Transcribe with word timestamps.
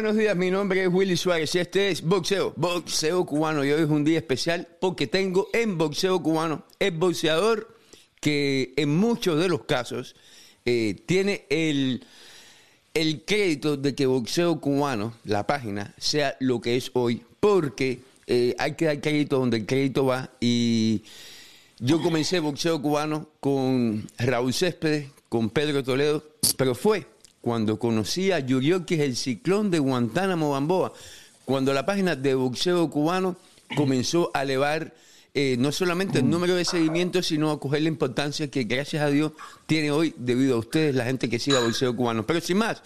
buenos 0.00 0.16
días. 0.16 0.36
Mi 0.36 0.48
nombre 0.48 0.84
es 0.84 0.88
Willy 0.88 1.16
Suárez 1.16 1.52
y 1.56 1.58
este 1.58 1.90
es 1.90 2.02
Boxeo, 2.02 2.52
Boxeo 2.54 3.26
Cubano. 3.26 3.64
Y 3.64 3.72
hoy 3.72 3.82
es 3.82 3.88
un 3.88 4.04
día 4.04 4.18
especial 4.18 4.68
porque 4.80 5.08
tengo 5.08 5.48
en 5.52 5.76
Boxeo 5.76 6.22
Cubano 6.22 6.62
el 6.78 6.92
boxeador 6.92 7.76
que 8.20 8.74
en 8.76 8.96
muchos 8.96 9.40
de 9.40 9.48
los 9.48 9.64
casos 9.64 10.14
eh, 10.64 10.94
tiene 11.04 11.46
el, 11.50 12.04
el 12.94 13.24
crédito 13.24 13.76
de 13.76 13.96
que 13.96 14.06
Boxeo 14.06 14.60
Cubano, 14.60 15.14
la 15.24 15.48
página, 15.48 15.92
sea 15.98 16.36
lo 16.38 16.60
que 16.60 16.76
es 16.76 16.92
hoy. 16.92 17.24
Porque 17.40 17.98
eh, 18.28 18.54
hay 18.56 18.74
que 18.74 18.84
dar 18.84 19.00
crédito 19.00 19.40
donde 19.40 19.56
el 19.56 19.66
crédito 19.66 20.06
va. 20.06 20.30
Y 20.38 21.02
yo 21.80 22.00
comencé 22.00 22.38
Boxeo 22.38 22.80
Cubano 22.80 23.30
con 23.40 24.06
Raúl 24.16 24.54
Céspedes, 24.54 25.10
con 25.28 25.50
Pedro 25.50 25.82
Toledo, 25.82 26.22
pero 26.56 26.76
fue 26.76 27.04
cuando 27.40 27.78
conocí 27.78 28.32
a 28.32 28.40
Yuriokis, 28.40 29.00
el 29.00 29.16
ciclón 29.16 29.70
de 29.70 29.78
Guantánamo, 29.78 30.50
Bamboa, 30.50 30.92
cuando 31.44 31.72
la 31.72 31.86
página 31.86 32.16
de 32.16 32.34
boxeo 32.34 32.90
cubano 32.90 33.36
comenzó 33.76 34.30
a 34.34 34.42
elevar 34.42 34.92
eh, 35.34 35.56
no 35.58 35.72
solamente 35.72 36.18
el 36.18 36.28
número 36.28 36.54
de 36.54 36.64
seguimientos, 36.64 37.26
sino 37.26 37.50
a 37.50 37.60
coger 37.60 37.82
la 37.82 37.88
importancia 37.88 38.50
que, 38.50 38.64
gracias 38.64 39.02
a 39.02 39.08
Dios, 39.08 39.32
tiene 39.66 39.90
hoy 39.90 40.14
debido 40.18 40.56
a 40.56 40.58
ustedes, 40.58 40.94
la 40.94 41.04
gente 41.04 41.28
que 41.28 41.38
sigue 41.38 41.58
boxeo 41.58 41.94
cubano. 41.94 42.26
Pero 42.26 42.40
sin 42.40 42.58
más, 42.58 42.82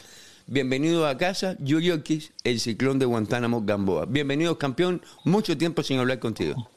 bienvenido 0.46 1.06
a 1.06 1.16
casa, 1.16 1.56
Yuriokis, 1.60 2.32
el 2.44 2.60
ciclón 2.60 2.98
de 2.98 3.06
Guantánamo, 3.06 3.62
Gamboa. 3.64 4.06
Bienvenido, 4.06 4.58
campeón, 4.58 5.00
mucho 5.24 5.56
tiempo 5.56 5.82
sin 5.82 5.98
hablar 5.98 6.18
contigo. 6.18 6.68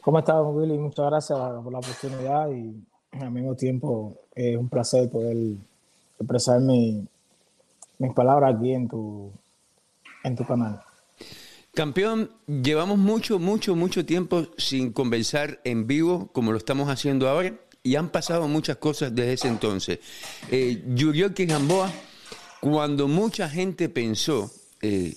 ¿Cómo 0.00 0.18
estás, 0.18 0.36
Willy? 0.42 0.78
Muchas 0.78 1.06
gracias 1.06 1.38
por 1.38 1.72
la 1.72 1.78
oportunidad 1.78 2.50
y 2.50 2.74
al 3.12 3.30
mismo 3.30 3.54
tiempo 3.54 4.14
es 4.34 4.56
un 4.56 4.68
placer 4.68 5.10
poder 5.10 5.36
expresar 6.18 6.60
mi, 6.60 7.06
mis 7.98 8.12
palabras 8.12 8.54
aquí 8.54 8.72
en 8.72 8.88
tu, 8.88 9.32
en 10.24 10.36
tu 10.36 10.44
canal. 10.44 10.80
Campeón, 11.74 12.30
llevamos 12.46 12.98
mucho, 12.98 13.38
mucho, 13.38 13.76
mucho 13.76 14.04
tiempo 14.04 14.46
sin 14.56 14.92
conversar 14.92 15.60
en 15.64 15.86
vivo 15.86 16.28
como 16.32 16.50
lo 16.50 16.58
estamos 16.58 16.88
haciendo 16.88 17.28
ahora 17.28 17.54
y 17.82 17.96
han 17.96 18.10
pasado 18.10 18.48
muchas 18.48 18.78
cosas 18.78 19.14
desde 19.14 19.34
ese 19.34 19.48
entonces. 19.48 20.00
Eh, 20.50 20.82
Yurioki 20.88 21.46
Gamboa, 21.46 21.90
cuando 22.60 23.06
mucha 23.06 23.48
gente 23.48 23.88
pensó 23.88 24.50
eh, 24.82 25.16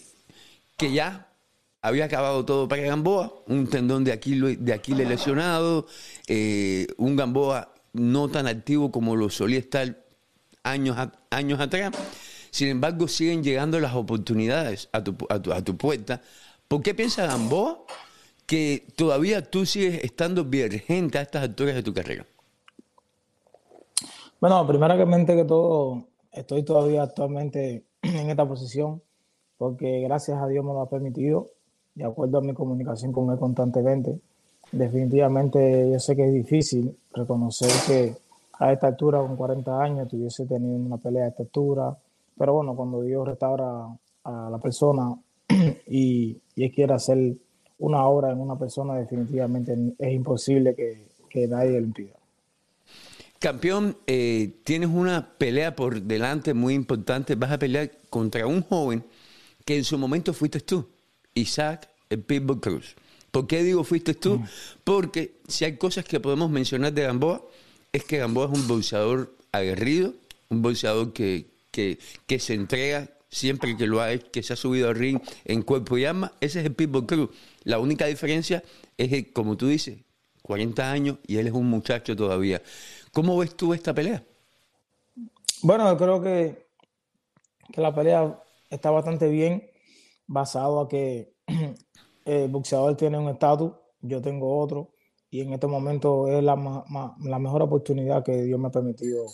que 0.78 0.94
ya 0.94 1.28
había 1.82 2.06
acabado 2.06 2.46
todo 2.46 2.68
para 2.68 2.84
Gamboa, 2.84 3.44
un 3.48 3.68
tendón 3.68 4.04
de 4.04 4.12
Aquiles, 4.12 4.64
de 4.64 4.74
Aquiles 4.74 5.08
lesionado, 5.08 5.88
eh, 6.28 6.88
un 6.98 7.16
Gamboa 7.16 7.74
no 7.94 8.30
tan 8.30 8.48
activo 8.48 8.92
como 8.92 9.16
lo 9.16 9.30
solía 9.30 9.60
estar 9.60 10.01
años, 10.64 10.98
años 11.30 11.60
atrás. 11.60 11.92
Sin 12.52 12.68
embargo, 12.68 13.08
siguen 13.08 13.44
llegando 13.44 13.80
las 13.80 13.96
oportunidades 13.96 14.90
a 14.92 15.04
tu, 15.04 15.16
a 15.30 15.42
tu, 15.42 15.54
a 15.54 15.62
tu 15.62 15.78
puerta. 15.78 16.22
¿Por 16.68 16.82
qué 16.82 16.94
piensa 16.94 17.26
Gamboa 17.26 17.84
que 18.46 18.86
todavía 18.96 19.50
tú 19.50 19.66
sigues 19.66 20.04
estando 20.04 20.44
virgente 20.46 21.18
a 21.18 21.22
estas 21.22 21.44
alturas 21.44 21.76
de 21.76 21.84
tu 21.84 21.94
carrera? 21.94 22.26
Bueno, 24.42 24.66
primeramente 24.68 25.36
que 25.36 25.46
todo, 25.46 26.08
estoy 26.32 26.64
todavía 26.64 27.04
actualmente 27.04 27.86
en 28.02 28.30
esta 28.30 28.48
posición 28.48 29.02
porque 29.62 30.02
gracias 30.02 30.42
a 30.42 30.48
Dios 30.48 30.66
me 30.66 30.74
lo 30.74 30.82
ha 30.82 30.90
permitido, 30.90 31.52
de 31.94 32.04
acuerdo 32.04 32.40
a 32.40 32.42
mi 32.42 32.56
comunicación 32.56 33.12
con 33.12 33.30
él 33.32 33.38
constantemente. 33.38 34.20
Definitivamente 34.72 35.92
yo 35.92 36.00
sé 36.00 36.16
que 36.16 36.26
es 36.26 36.34
difícil 36.34 36.98
reconocer 37.14 37.70
que 37.86 38.16
a 38.62 38.72
esta 38.72 38.88
altura, 38.88 39.18
con 39.20 39.36
40 39.36 39.82
años, 39.82 40.08
tuviese 40.08 40.46
tenido 40.46 40.76
una 40.76 40.98
pelea 40.98 41.26
a 41.26 41.28
esta 41.30 41.42
altura. 41.42 41.98
Pero 42.38 42.54
bueno, 42.54 42.76
cuando 42.76 43.02
Dios 43.02 43.28
restaura 43.28 43.88
a 44.24 44.50
la 44.52 44.58
persona 44.60 45.16
y, 45.88 46.38
y 46.56 46.70
quiere 46.70 46.94
hacer 46.94 47.34
una 47.80 48.06
obra 48.06 48.32
en 48.32 48.40
una 48.40 48.60
persona, 48.60 48.96
definitivamente 48.98 49.76
es 49.98 50.14
imposible 50.14 50.76
que, 50.76 51.08
que 51.28 51.48
nadie 51.48 51.72
lo 51.72 51.88
impida. 51.88 52.14
Campeón, 53.40 53.98
eh, 54.06 54.60
tienes 54.64 54.90
una 54.90 55.34
pelea 55.40 55.76
por 55.76 56.00
delante 56.00 56.54
muy 56.54 56.76
importante. 56.76 57.34
Vas 57.34 57.52
a 57.52 57.58
pelear 57.58 57.90
contra 58.12 58.46
un 58.46 58.62
joven 58.62 59.04
que 59.66 59.76
en 59.76 59.84
su 59.84 59.98
momento 59.98 60.34
fuiste 60.34 60.60
tú, 60.60 60.88
Isaac 61.34 61.90
el 62.12 62.22
Pitbull 62.22 62.60
Cruz. 62.60 62.96
¿Por 63.32 63.48
qué 63.48 63.64
digo 63.64 63.84
fuiste 63.84 64.14
tú? 64.14 64.38
Mm. 64.38 64.46
Porque 64.84 65.40
si 65.48 65.66
hay 65.66 65.78
cosas 65.78 66.06
que 66.06 66.20
podemos 66.20 66.52
mencionar 66.52 66.94
de 66.94 67.04
Gamboa, 67.04 67.42
es 67.92 68.06
que 68.06 68.18
Gamboa 68.18 68.46
es 68.52 68.60
un 68.60 68.68
boxeador 68.68 69.36
aguerrido, 69.52 70.14
un 70.50 70.62
boxeador 70.62 71.14
que, 71.14 71.48
que, 71.72 72.40
se 72.40 72.54
entrega 72.54 73.10
siempre 73.30 73.76
que 73.78 73.88
lo 73.88 74.02
ha 74.02 74.18
que 74.18 74.44
se 74.44 74.54
ha 74.54 74.56
subido 74.56 74.90
al 74.90 74.96
ring 74.96 75.20
en 75.46 75.62
cuerpo 75.62 75.98
y 75.98 76.06
alma. 76.06 76.32
Ese 76.40 76.60
es 76.60 76.66
el 76.66 76.74
Pitbull 76.74 77.06
Cruz. 77.06 77.30
La 77.64 77.80
única 77.80 78.06
diferencia 78.06 78.64
es 78.98 79.10
que, 79.10 79.32
como 79.32 79.58
tú 79.58 79.68
dices, 79.68 80.00
40 80.44 80.92
años 80.92 81.18
y 81.28 81.38
él 81.38 81.48
es 81.48 81.54
un 81.54 81.70
muchacho 81.70 82.16
todavía. 82.16 82.62
¿Cómo 83.12 83.38
ves 83.38 83.56
tú 83.56 83.74
esta 83.74 83.94
pelea? 83.94 84.24
Bueno, 85.62 85.90
yo 85.92 85.98
creo 85.98 86.22
que, 86.22 86.68
que 87.72 87.82
la 87.82 87.94
pelea 87.94 88.42
está 88.70 88.90
bastante 88.90 89.30
bien, 89.30 89.70
basado 90.28 90.80
a 90.80 90.90
que 90.90 91.34
el 92.26 92.48
boxeador 92.48 92.96
tiene 92.96 93.18
un 93.18 93.30
estatus, 93.30 93.74
yo 94.02 94.22
tengo 94.22 94.60
otro 94.60 94.94
y 95.32 95.40
en 95.40 95.54
este 95.54 95.66
momento 95.66 96.28
es 96.28 96.44
la, 96.44 96.56
la 97.24 97.40
mejor 97.40 97.62
oportunidad 97.62 98.24
que 98.24 98.44
Dios 98.44 98.60
me 98.60 98.68
ha 98.68 98.72
permitido 98.72 99.26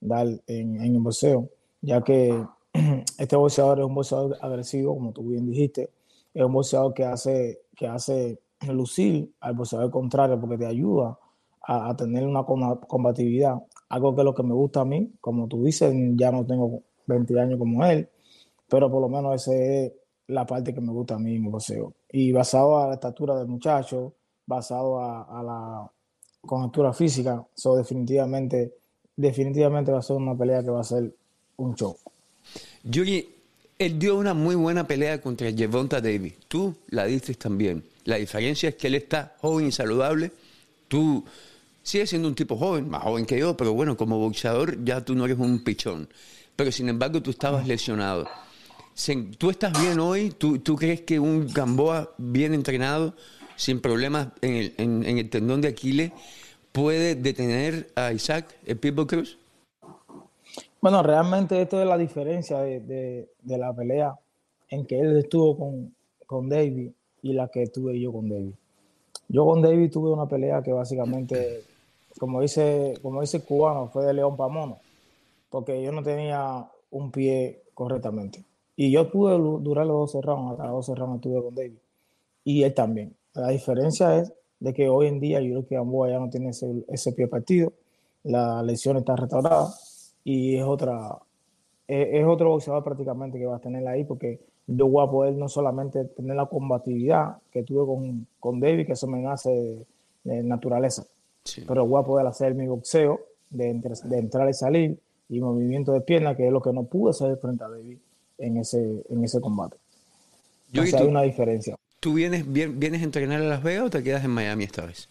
dar 0.00 0.26
en, 0.48 0.82
en 0.82 0.96
el 0.96 1.00
boxeo, 1.00 1.48
ya 1.80 2.02
que 2.02 2.44
este 3.18 3.36
boxeador 3.36 3.78
es 3.78 3.84
un 3.86 3.94
boxeador 3.94 4.36
agresivo, 4.40 4.94
como 4.94 5.12
tú 5.12 5.28
bien 5.28 5.46
dijiste, 5.46 5.90
es 6.34 6.44
un 6.44 6.52
boxeador 6.52 6.92
que 6.92 7.04
hace, 7.04 7.62
que 7.76 7.86
hace 7.86 8.40
lucir 8.68 9.32
al 9.40 9.54
boxeador 9.54 9.92
contrario 9.92 10.40
porque 10.40 10.58
te 10.58 10.66
ayuda 10.66 11.16
a, 11.62 11.90
a, 11.90 11.96
tener 11.96 12.26
una 12.26 12.42
combatividad, 12.42 13.54
algo 13.88 14.12
que 14.12 14.22
es 14.22 14.24
lo 14.24 14.34
que 14.34 14.42
me 14.42 14.54
gusta 14.54 14.80
a 14.80 14.84
mí, 14.84 15.12
como 15.20 15.46
tú 15.46 15.62
dices, 15.62 15.94
ya 16.16 16.32
no 16.32 16.44
tengo 16.44 16.82
20 17.06 17.40
años 17.40 17.60
como 17.60 17.84
él, 17.86 18.08
pero 18.68 18.90
por 18.90 19.00
lo 19.00 19.08
menos 19.08 19.36
esa 19.36 19.54
es 19.54 19.92
la 20.26 20.44
parte 20.44 20.74
que 20.74 20.80
me 20.80 20.90
gusta 20.90 21.14
a 21.14 21.18
mí 21.20 21.36
en 21.36 21.44
el 21.44 21.50
boxeo. 21.50 21.94
Y 22.10 22.32
basado 22.32 22.80
a 22.80 22.88
la 22.88 22.94
estatura 22.94 23.36
del 23.36 23.46
muchacho, 23.46 24.14
basado 24.46 25.00
a, 25.00 25.42
la 25.42 25.90
conjuntura 26.46 26.92
física. 26.92 27.44
So, 27.54 27.76
definitivamente, 27.76 28.74
definitivamente 29.16 29.92
va 29.92 29.98
a 29.98 30.02
ser 30.02 30.16
una 30.16 30.36
pelea 30.36 30.62
que 30.62 30.70
va 30.70 30.80
a 30.80 30.84
ser 30.84 31.14
un 31.56 31.74
show. 31.74 31.96
Yuri, 32.82 33.28
él 33.78 33.98
dio 33.98 34.16
una 34.16 34.34
muy 34.34 34.54
buena 34.54 34.86
pelea 34.86 35.20
contra 35.20 35.50
Jevonta 35.52 36.00
Davis. 36.00 36.34
Tú 36.48 36.74
la 36.88 37.06
diste 37.06 37.34
también. 37.34 37.84
La 38.04 38.16
diferencia 38.16 38.68
es 38.68 38.74
que 38.76 38.88
él 38.88 38.94
está 38.94 39.36
joven 39.40 39.68
y 39.68 39.72
saludable. 39.72 40.30
Tú 40.88 41.24
sigues 41.82 42.10
siendo 42.10 42.28
un 42.28 42.34
tipo 42.34 42.56
joven, 42.56 42.88
más 42.88 43.02
joven 43.02 43.26
que 43.26 43.38
yo, 43.38 43.56
pero 43.56 43.72
bueno, 43.72 43.96
como 43.96 44.18
boxeador 44.18 44.84
ya 44.84 45.04
tú 45.04 45.14
no 45.14 45.24
eres 45.24 45.38
un 45.38 45.64
pichón. 45.64 46.08
Pero 46.56 46.70
sin 46.70 46.88
embargo 46.88 47.22
tú 47.22 47.30
estabas 47.30 47.66
lesionado. 47.66 48.28
¿Tú 49.38 49.50
estás 49.50 49.80
bien 49.80 49.98
hoy? 49.98 50.30
¿Tú, 50.30 50.58
¿Tú 50.60 50.76
crees 50.76 51.00
que 51.00 51.18
un 51.18 51.48
Gamboa 51.52 52.12
bien 52.16 52.54
entrenado 52.54 53.14
sin 53.56 53.80
problemas 53.80 54.28
en 54.40 54.54
el, 54.54 54.74
en, 54.78 55.18
el 55.18 55.30
tendón 55.30 55.60
de 55.60 55.68
Aquiles, 55.68 56.12
puede 56.72 57.14
detener 57.14 57.88
a 57.94 58.12
Isaac, 58.12 58.54
el 58.66 58.78
Pitbull 58.78 59.06
Cruz? 59.06 59.38
Bueno, 60.80 61.02
realmente 61.02 61.60
esto 61.62 61.80
es 61.80 61.86
la 61.86 61.96
diferencia 61.96 62.58
de, 62.58 63.28
la 63.44 63.72
pelea 63.72 64.18
en 64.68 64.86
que 64.86 65.00
él 65.00 65.16
estuvo 65.16 65.56
con, 65.56 65.94
con 66.26 66.48
David 66.48 66.90
y 67.22 67.32
la 67.32 67.48
que 67.48 67.66
tuve 67.68 67.98
yo 67.98 68.12
con 68.12 68.28
David. 68.28 68.52
Yo 69.28 69.46
con 69.46 69.62
David 69.62 69.90
tuve 69.90 70.10
una 70.10 70.28
pelea 70.28 70.62
que 70.62 70.72
básicamente, 70.72 71.62
como 72.18 72.42
dice, 72.42 72.98
como 73.00 73.22
dice 73.22 73.38
el 73.38 73.44
cubano, 73.44 73.88
fue 73.88 74.04
de 74.04 74.12
león 74.12 74.36
para 74.36 74.52
mono, 74.52 74.78
porque 75.48 75.82
yo 75.82 75.90
no 75.90 76.02
tenía 76.02 76.68
un 76.90 77.10
pie 77.10 77.62
correctamente. 77.72 78.44
Y 78.76 78.90
yo 78.90 79.10
pude 79.10 79.38
durar 79.38 79.86
los 79.86 80.12
12 80.12 80.20
rounds, 80.20 80.52
hasta 80.52 80.64
los 80.64 80.86
12 80.86 80.94
rounds 81.00 81.16
estuve 81.16 81.42
con 81.42 81.54
David. 81.54 81.78
Y 82.44 82.62
él 82.62 82.74
también. 82.74 83.14
La 83.34 83.48
diferencia 83.48 84.18
es 84.18 84.32
de 84.60 84.72
que 84.72 84.88
hoy 84.88 85.08
en 85.08 85.20
día 85.20 85.40
yo 85.40 85.50
creo 85.50 85.66
que 85.66 85.74
Gamboa 85.74 86.08
ya 86.08 86.18
no 86.18 86.30
tiene 86.30 86.50
ese, 86.50 87.12
pie 87.12 87.26
partido, 87.26 87.72
la 88.22 88.62
lesión 88.62 88.96
está 88.96 89.16
restaurada 89.16 89.74
y 90.22 90.56
es 90.56 90.64
otra 90.64 91.18
es, 91.86 92.24
otro 92.24 92.50
boxeador 92.50 92.82
prácticamente 92.82 93.38
que 93.38 93.46
va 93.46 93.56
a 93.56 93.60
tener 93.60 93.86
ahí 93.86 94.04
porque 94.04 94.40
yo 94.66 94.86
voy 94.86 95.06
a 95.06 95.10
poder 95.10 95.34
no 95.34 95.48
solamente 95.48 96.04
tener 96.04 96.36
la 96.36 96.46
combatividad 96.46 97.36
que 97.52 97.62
tuve 97.62 97.84
con, 97.84 98.26
con 98.40 98.60
David, 98.60 98.86
que 98.86 98.92
eso 98.92 99.06
me 99.06 99.20
nace 99.20 99.84
de, 100.24 100.42
naturaleza, 100.42 101.04
pero 101.68 101.86
voy 101.86 102.00
a 102.00 102.06
poder 102.06 102.26
hacer 102.26 102.54
mi 102.54 102.66
boxeo 102.66 103.20
de, 103.50 103.74
de, 104.04 104.18
entrar 104.18 104.48
y 104.48 104.54
salir 104.54 104.98
y 105.28 105.40
movimiento 105.40 105.92
de 105.92 106.00
pierna, 106.00 106.34
que 106.34 106.46
es 106.46 106.52
lo 106.52 106.62
que 106.62 106.72
no 106.72 106.84
pude 106.84 107.10
hacer 107.10 107.36
frente 107.36 107.62
a 107.62 107.68
David 107.68 107.98
en 108.38 108.56
ese, 108.56 109.04
en 109.10 109.22
ese 109.22 109.42
combate. 109.42 109.76
Yo 110.72 110.82
o 110.82 110.84
hay 110.84 111.06
una 111.06 111.22
diferencia. 111.22 111.76
¿Tú 112.04 112.12
vienes, 112.12 112.44
vienes 112.52 113.00
a 113.00 113.04
entrenar 113.04 113.40
a 113.40 113.44
Las 113.46 113.62
Vegas 113.62 113.86
o 113.86 113.88
te 113.88 114.02
quedas 114.02 114.22
en 114.26 114.30
Miami 114.30 114.64
esta 114.64 114.84
vez? 114.84 115.08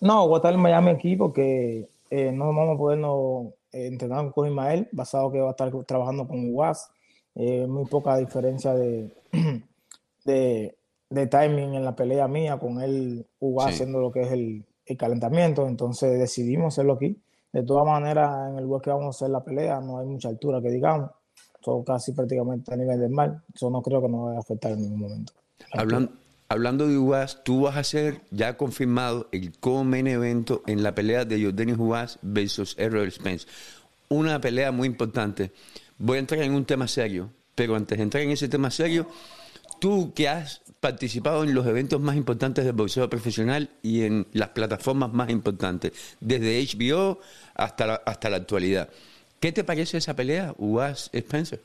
No, 0.00 0.26
voy 0.26 0.36
a 0.36 0.38
estar 0.38 0.54
en 0.54 0.60
Miami 0.60 0.88
aquí 0.88 1.16
porque 1.16 1.86
eh, 2.08 2.32
no 2.32 2.46
vamos 2.46 2.76
a 2.76 2.78
poder 2.78 2.98
no, 2.98 3.52
eh, 3.70 3.88
entrenar 3.88 4.32
con 4.32 4.48
Ismael, 4.48 4.88
basado 4.90 5.30
que 5.30 5.38
va 5.38 5.48
a 5.48 5.50
estar 5.50 5.70
trabajando 5.84 6.26
con 6.26 6.50
UAS 6.50 6.90
eh, 7.34 7.66
muy 7.66 7.84
poca 7.84 8.16
diferencia 8.16 8.72
de, 8.72 9.14
de, 10.24 10.78
de, 11.10 11.26
timing 11.26 11.74
en 11.74 11.84
la 11.84 11.94
pelea 11.94 12.26
mía 12.26 12.58
con 12.58 12.80
él 12.80 13.26
jugar 13.38 13.68
haciendo 13.68 14.00
lo 14.00 14.10
que 14.10 14.22
es 14.22 14.32
el, 14.32 14.64
el, 14.86 14.96
calentamiento. 14.96 15.66
Entonces 15.66 16.18
decidimos 16.18 16.72
hacerlo 16.72 16.94
aquí. 16.94 17.20
De 17.52 17.64
todas 17.64 17.84
maneras, 17.84 18.48
en 18.48 18.56
el 18.56 18.64
lugar 18.64 18.80
que 18.80 18.88
vamos 18.88 19.04
a 19.04 19.10
hacer 19.10 19.28
la 19.28 19.44
pelea 19.44 19.78
no 19.82 19.98
hay 19.98 20.06
mucha 20.06 20.30
altura 20.30 20.62
que 20.62 20.70
digamos. 20.70 21.10
Son 21.62 21.84
casi 21.84 22.12
prácticamente 22.12 22.72
a 22.72 22.78
nivel 22.78 22.98
del 22.98 23.10
mar. 23.10 23.42
Eso 23.54 23.68
no 23.68 23.82
creo 23.82 24.00
que 24.00 24.08
nos 24.08 24.24
vaya 24.24 24.38
a 24.38 24.40
afectar 24.40 24.72
en 24.72 24.80
ningún 24.80 25.00
momento. 25.00 25.34
Hablando, 25.72 26.12
hablando 26.48 26.88
de 26.88 26.98
UAS, 26.98 27.44
tú 27.44 27.62
vas 27.62 27.76
a 27.76 27.84
ser 27.84 28.20
ya 28.30 28.56
confirmado 28.56 29.28
el 29.32 29.52
co-main 29.58 30.06
evento 30.08 30.62
en 30.66 30.82
la 30.82 30.94
pelea 30.94 31.24
de 31.24 31.42
Jordan 31.42 31.78
UAS 31.80 32.18
versus 32.22 32.74
Errol 32.78 33.10
Spence. 33.10 33.46
Una 34.08 34.40
pelea 34.40 34.72
muy 34.72 34.88
importante. 34.88 35.52
Voy 35.98 36.16
a 36.16 36.20
entrar 36.20 36.42
en 36.42 36.52
un 36.52 36.64
tema 36.64 36.88
serio, 36.88 37.30
pero 37.54 37.76
antes 37.76 37.98
de 37.98 38.04
entrar 38.04 38.22
en 38.22 38.30
ese 38.30 38.48
tema 38.48 38.70
serio, 38.70 39.08
tú 39.80 40.12
que 40.14 40.28
has 40.28 40.62
participado 40.80 41.44
en 41.44 41.54
los 41.54 41.66
eventos 41.66 42.00
más 42.00 42.16
importantes 42.16 42.64
del 42.64 42.72
boxeo 42.72 43.08
profesional 43.08 43.70
y 43.82 44.02
en 44.02 44.26
las 44.32 44.48
plataformas 44.48 45.12
más 45.12 45.30
importantes, 45.30 45.92
desde 46.20 46.60
HBO 46.64 47.20
hasta 47.54 47.86
la, 47.86 47.94
hasta 48.06 48.30
la 48.30 48.38
actualidad. 48.38 48.88
¿Qué 49.38 49.52
te 49.52 49.62
parece 49.62 49.98
esa 49.98 50.16
pelea, 50.16 50.54
UAS 50.58 51.10
Spencer? 51.12 51.60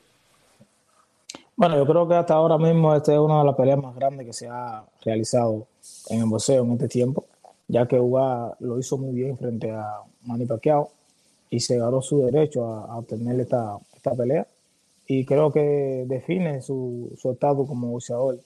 Bueno, 1.56 1.76
yo 1.76 1.86
creo 1.86 2.06
que 2.06 2.14
hasta 2.14 2.34
ahora 2.34 2.58
mismo 2.58 2.94
esta 2.94 3.14
es 3.14 3.18
una 3.18 3.38
de 3.38 3.46
las 3.46 3.54
peleas 3.54 3.82
más 3.82 3.94
grandes 3.94 4.26
que 4.26 4.32
se 4.34 4.46
ha 4.46 4.84
realizado 5.02 5.66
en 6.10 6.20
el 6.20 6.26
boxeo 6.26 6.62
en 6.64 6.72
este 6.72 6.86
tiempo, 6.86 7.24
ya 7.66 7.88
que 7.88 7.98
UAS 7.98 8.60
lo 8.60 8.78
hizo 8.78 8.98
muy 8.98 9.14
bien 9.14 9.38
frente 9.38 9.70
a 9.70 10.00
Manny 10.24 10.44
Pacquiao 10.44 10.90
y 11.48 11.60
se 11.60 11.78
ganó 11.78 12.02
su 12.02 12.22
derecho 12.26 12.66
a, 12.66 12.98
obtener 12.98 13.40
esta, 13.40 13.78
esta 13.94 14.14
pelea 14.14 14.46
y 15.06 15.24
creo 15.24 15.50
que 15.50 16.04
define 16.06 16.60
su, 16.60 17.10
su 17.16 17.30
estatus 17.30 17.66
como 17.66 17.88
boxeador 17.88 18.38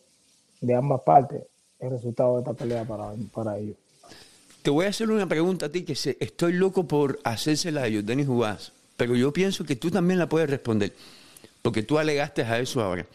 de 0.60 0.74
ambas 0.74 1.00
partes 1.00 1.42
el 1.80 1.90
resultado 1.90 2.34
de 2.34 2.40
esta 2.40 2.52
pelea 2.52 2.84
para, 2.84 3.12
para 3.32 3.58
ellos. 3.58 3.76
Te 4.62 4.70
voy 4.70 4.84
a 4.86 4.90
hacer 4.90 5.10
una 5.10 5.26
pregunta 5.26 5.66
a 5.66 5.68
ti 5.70 5.84
que 5.84 5.96
sé, 5.96 6.16
estoy 6.20 6.52
loco 6.52 6.84
por 6.84 7.18
hacérsela 7.24 7.82
a 7.82 7.86
ellos, 7.88 8.06
Denis 8.06 8.28
Jugás, 8.28 8.72
pero 8.96 9.16
yo 9.16 9.32
pienso 9.32 9.64
que 9.64 9.74
tú 9.74 9.90
también 9.90 10.18
la 10.18 10.28
puedes 10.28 10.48
responder, 10.48 10.92
porque 11.62 11.82
tú 11.82 11.98
alegaste 11.98 12.42
a 12.42 12.58
eso 12.58 12.80
ahora. 12.80 13.06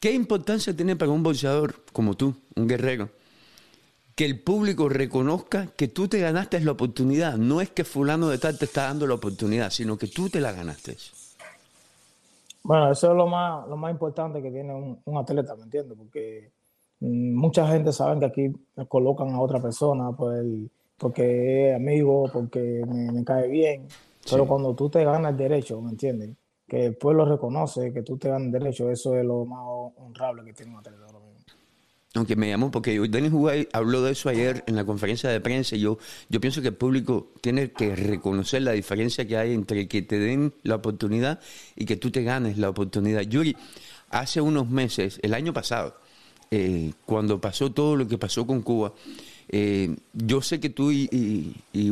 ¿Qué 0.00 0.12
importancia 0.12 0.74
tiene 0.74 0.96
para 0.96 1.12
un 1.12 1.22
boxeador 1.22 1.84
como 1.92 2.14
tú, 2.14 2.34
un 2.56 2.66
guerrero, 2.66 3.10
que 4.16 4.24
el 4.24 4.40
público 4.40 4.88
reconozca 4.88 5.68
que 5.76 5.88
tú 5.88 6.08
te 6.08 6.18
ganaste 6.18 6.60
la 6.60 6.72
oportunidad? 6.72 7.36
No 7.36 7.60
es 7.60 7.70
que 7.70 7.84
fulano 7.84 8.28
de 8.28 8.38
tal 8.38 8.58
te 8.58 8.64
está 8.64 8.84
dando 8.84 9.06
la 9.06 9.14
oportunidad, 9.14 9.70
sino 9.70 9.96
que 9.96 10.08
tú 10.08 10.28
te 10.28 10.40
la 10.40 10.52
ganaste. 10.52 10.96
Bueno, 12.64 12.90
eso 12.90 13.10
es 13.10 13.16
lo 13.16 13.26
más, 13.26 13.68
lo 13.68 13.76
más 13.76 13.92
importante 13.92 14.42
que 14.42 14.50
tiene 14.50 14.74
un, 14.74 15.16
atleta, 15.16 15.54
¿me 15.56 15.64
entiendes? 15.64 15.96
Porque 15.96 16.50
mm, 17.00 17.34
mucha 17.34 17.66
gente 17.68 17.92
sabe 17.92 18.20
que 18.20 18.26
aquí 18.26 18.52
colocan 18.88 19.30
a 19.30 19.40
otra 19.40 19.60
persona 19.60 20.12
por 20.12 20.34
porque 20.98 21.70
es 21.70 21.76
amigo, 21.76 22.30
porque 22.32 22.84
me, 22.86 23.24
cae 23.24 23.48
bien. 23.48 23.88
Pero 24.30 24.46
cuando 24.46 24.72
tú 24.74 24.88
te 24.88 25.04
ganas 25.04 25.32
el 25.32 25.36
derecho, 25.36 25.80
¿me 25.80 25.90
entiendes? 25.90 26.30
Que 26.72 26.86
el 26.86 26.94
pueblo 26.96 27.26
reconoce 27.26 27.92
que 27.92 28.00
tú 28.00 28.16
te 28.16 28.34
el 28.34 28.50
derecho, 28.50 28.90
eso 28.90 29.14
es 29.14 29.26
lo 29.26 29.44
más 29.44 29.60
honrable 29.98 30.42
que 30.42 30.54
tiene 30.54 30.72
un 30.72 30.78
atleta 30.78 31.04
aunque 32.14 32.36
me 32.36 32.48
llamó, 32.48 32.70
porque 32.70 32.98
Denis 33.08 33.32
Hugay 33.32 33.68
habló 33.72 34.02
de 34.02 34.12
eso 34.12 34.28
ayer 34.28 34.64
en 34.66 34.76
la 34.76 34.84
conferencia 34.84 35.30
de 35.30 35.40
prensa 35.40 35.76
y 35.76 35.80
yo, 35.80 35.98
yo 36.28 36.40
pienso 36.40 36.60
que 36.60 36.68
el 36.68 36.74
público 36.74 37.32
tiene 37.40 37.72
que 37.72 37.96
reconocer 37.96 38.62
la 38.62 38.72
diferencia 38.72 39.26
que 39.26 39.36
hay 39.36 39.54
entre 39.54 39.88
que 39.88 40.02
te 40.02 40.18
den 40.18 40.52
la 40.62 40.76
oportunidad 40.76 41.40
y 41.74 41.86
que 41.86 41.96
tú 41.96 42.10
te 42.10 42.22
ganes 42.22 42.58
la 42.58 42.68
oportunidad. 42.68 43.22
Yuri, 43.22 43.56
hace 44.10 44.40
unos 44.40 44.68
meses, 44.68 45.20
el 45.22 45.32
año 45.32 45.54
pasado, 45.54 45.96
eh, 46.50 46.92
cuando 47.06 47.40
pasó 47.40 47.72
todo 47.72 47.96
lo 47.96 48.06
que 48.06 48.18
pasó 48.18 48.46
con 48.46 48.60
Cuba, 48.60 48.92
eh, 49.48 49.94
yo 50.12 50.42
sé 50.42 50.60
que 50.60 50.68
tú 50.68 50.92
y, 50.92 51.08
y, 51.10 51.90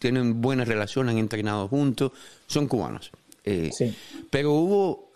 tienen 0.00 0.42
buena 0.42 0.64
relación, 0.64 1.08
han 1.08 1.16
entrenado 1.16 1.68
juntos, 1.68 2.12
son 2.46 2.66
cubanos. 2.66 3.10
Eh, 3.44 3.70
sí. 3.72 3.94
Pero 4.30 4.52
hubo 4.52 5.12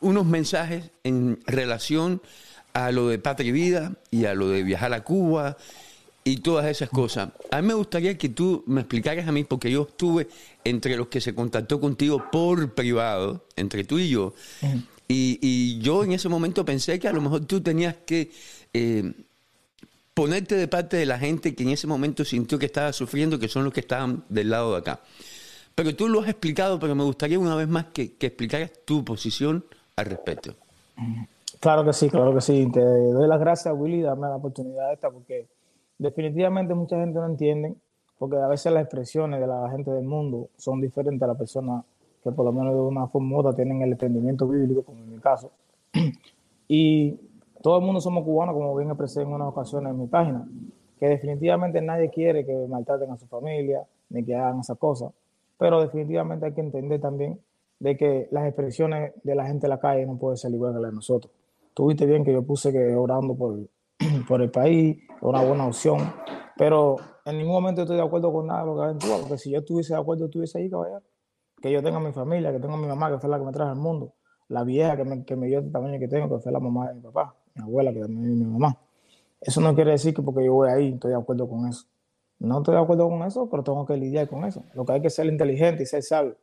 unos 0.00 0.26
mensajes 0.26 0.90
en 1.02 1.40
relación 1.46 2.20
a 2.72 2.90
lo 2.92 3.08
de 3.08 3.18
Patria 3.18 3.48
y 3.48 3.52
Vida 3.52 3.92
y 4.10 4.26
a 4.26 4.34
lo 4.34 4.48
de 4.48 4.62
viajar 4.62 4.92
a 4.92 5.02
Cuba 5.02 5.56
y 6.24 6.38
todas 6.38 6.66
esas 6.66 6.88
cosas. 6.88 7.30
A 7.50 7.60
mí 7.60 7.68
me 7.68 7.74
gustaría 7.74 8.16
que 8.16 8.30
tú 8.30 8.64
me 8.66 8.80
explicaras 8.80 9.28
a 9.28 9.32
mí, 9.32 9.44
porque 9.44 9.70
yo 9.70 9.82
estuve 9.82 10.28
entre 10.64 10.96
los 10.96 11.08
que 11.08 11.20
se 11.20 11.34
contactó 11.34 11.80
contigo 11.80 12.30
por 12.32 12.74
privado, 12.74 13.46
entre 13.56 13.84
tú 13.84 13.98
y 13.98 14.08
yo, 14.08 14.34
y, 15.06 15.78
yo 15.80 16.02
en 16.02 16.12
ese 16.12 16.30
momento 16.30 16.64
pensé 16.64 16.98
que 16.98 17.08
a 17.08 17.12
lo 17.12 17.20
mejor 17.20 17.44
tú 17.44 17.60
tenías 17.60 17.94
que 18.06 18.30
eh, 18.72 19.12
ponerte 20.14 20.56
de 20.56 20.66
parte 20.66 20.96
de 20.96 21.04
la 21.04 21.18
gente 21.18 21.54
que 21.54 21.62
en 21.62 21.70
ese 21.70 21.86
momento 21.86 22.24
sintió 22.24 22.58
que 22.58 22.66
estaba 22.66 22.92
sufriendo, 22.92 23.38
que 23.38 23.48
son 23.48 23.64
los 23.64 23.72
que 23.72 23.80
estaban 23.80 24.24
del 24.30 24.48
lado 24.50 24.72
de 24.72 24.78
acá. 24.78 25.00
Pero 25.74 25.94
tú 25.96 26.08
lo 26.08 26.20
has 26.20 26.28
explicado, 26.28 26.78
pero 26.78 26.94
me 26.94 27.04
gustaría 27.04 27.38
una 27.38 27.56
vez 27.56 27.68
más 27.68 27.86
que, 27.86 28.14
explicaras 28.20 28.72
tu 28.84 29.04
posición 29.04 29.64
al 29.96 30.06
respecto. 30.06 30.54
Claro 31.60 31.84
que 31.84 31.92
sí, 31.92 32.08
claro 32.08 32.34
que 32.34 32.40
sí. 32.40 32.70
Te 32.72 32.80
doy 32.80 33.28
las 33.28 33.40
gracias, 33.40 33.74
Willy, 33.76 34.02
darme 34.02 34.28
la 34.28 34.36
oportunidad 34.36 34.92
esta, 34.92 35.10
porque 35.10 35.48
definitivamente 35.98 36.74
mucha 36.74 36.96
gente 36.96 37.18
no 37.18 37.26
entiende, 37.26 37.74
porque 38.18 38.36
a 38.36 38.46
veces 38.46 38.72
las 38.72 38.82
expresiones 38.82 39.40
de 39.40 39.46
la 39.46 39.68
gente 39.70 39.90
del 39.90 40.04
mundo 40.04 40.48
son 40.56 40.80
diferentes 40.80 41.22
a 41.22 41.26
las 41.26 41.36
personas 41.36 41.84
que 42.22 42.32
por 42.32 42.44
lo 42.44 42.52
menos 42.52 42.74
de 42.74 42.80
una 42.80 43.06
forma 43.08 43.36
u 43.36 43.40
otra 43.40 43.54
tienen 43.54 43.82
el 43.82 43.92
entendimiento 43.92 44.48
bíblico, 44.48 44.82
como 44.82 44.98
en 45.00 45.10
mi 45.10 45.18
caso. 45.18 45.50
Y 46.66 47.20
todo 47.62 47.78
el 47.78 47.84
mundo 47.84 48.00
somos 48.00 48.24
cubanos, 48.24 48.54
como 48.54 48.74
bien 48.74 48.88
expresé 48.88 49.20
en 49.20 49.28
unas 49.28 49.48
ocasiones 49.48 49.90
en 49.90 50.00
mi 50.00 50.06
página, 50.06 50.48
que 50.98 51.06
definitivamente 51.06 51.82
nadie 51.82 52.08
quiere 52.08 52.46
que 52.46 52.66
maltraten 52.66 53.10
a 53.10 53.18
su 53.18 53.26
familia, 53.26 53.84
ni 54.08 54.24
que 54.24 54.34
hagan 54.34 54.60
esas 54.60 54.78
cosas, 54.78 55.12
pero 55.58 55.80
definitivamente 55.80 56.46
hay 56.46 56.52
que 56.52 56.60
entender 56.60 57.00
también 57.00 57.40
de 57.78 57.96
que 57.96 58.28
las 58.30 58.46
expresiones 58.46 59.12
de 59.22 59.34
la 59.34 59.46
gente 59.46 59.66
en 59.66 59.70
la 59.70 59.80
calle 59.80 60.06
no 60.06 60.16
pueden 60.16 60.36
ser 60.36 60.52
igual 60.52 60.74
que 60.74 60.80
las 60.80 60.90
de 60.90 60.96
nosotros. 60.96 61.32
Tuviste 61.74 62.06
bien 62.06 62.24
que 62.24 62.32
yo 62.32 62.42
puse 62.42 62.72
que 62.72 62.94
orando 62.94 63.36
por, 64.28 64.42
el 64.42 64.50
país, 64.50 64.98
una 65.20 65.42
buena 65.42 65.66
opción, 65.66 65.98
pero 66.56 66.96
en 67.24 67.38
ningún 67.38 67.52
momento 67.52 67.82
estoy 67.82 67.96
de 67.96 68.02
acuerdo 68.02 68.32
con 68.32 68.46
nada 68.46 68.60
de 68.60 68.66
lo 68.66 68.76
que 68.76 68.90
en 68.90 68.98
Cuba, 68.98 69.16
porque 69.20 69.38
si 69.38 69.50
yo 69.50 69.58
estuviese 69.58 69.94
de 69.94 70.00
acuerdo, 70.00 70.26
estuviese 70.26 70.58
ahí, 70.58 70.70
caballero. 70.70 71.02
Que 71.60 71.72
yo 71.72 71.82
tenga 71.82 71.98
mi 71.98 72.12
familia, 72.12 72.52
que 72.52 72.60
tenga 72.60 72.76
mi 72.76 72.86
mamá, 72.86 73.10
que 73.10 73.18
fue 73.18 73.30
la 73.30 73.38
que 73.38 73.44
me 73.44 73.52
trajo 73.52 73.70
al 73.70 73.78
mundo, 73.78 74.14
la 74.48 74.64
vieja 74.64 74.96
que 74.96 75.04
me, 75.04 75.24
que 75.24 75.34
me 75.34 75.46
dio 75.46 75.60
el 75.60 75.72
tamaño 75.72 75.98
que 75.98 76.08
tengo, 76.08 76.36
que 76.36 76.42
fue 76.42 76.52
la 76.52 76.60
mamá 76.60 76.88
de 76.88 76.94
mi 76.94 77.00
papá, 77.00 77.34
mi 77.54 77.62
abuela, 77.62 77.92
que 77.92 78.00
también 78.00 78.24
es 78.24 78.36
mi 78.36 78.44
mamá. 78.44 78.78
Eso 79.40 79.60
no 79.60 79.74
quiere 79.74 79.92
decir 79.92 80.14
que 80.14 80.22
porque 80.22 80.44
yo 80.44 80.54
voy 80.54 80.68
ahí 80.68 80.92
estoy 80.92 81.10
de 81.10 81.16
acuerdo 81.16 81.48
con 81.48 81.66
eso. 81.68 81.86
No 82.44 82.58
estoy 82.58 82.74
de 82.74 82.80
acuerdo 82.82 83.08
con 83.08 83.22
eso, 83.22 83.48
pero 83.50 83.62
tengo 83.62 83.84
que 83.86 83.96
lidiar 83.96 84.28
con 84.28 84.44
eso. 84.44 84.64
Lo 84.74 84.84
que 84.84 84.92
hay 84.92 85.02
que 85.02 85.10
ser 85.10 85.26
inteligente 85.26 85.82
y 85.82 85.86
ser 85.86 86.02
sabio. 86.02 86.36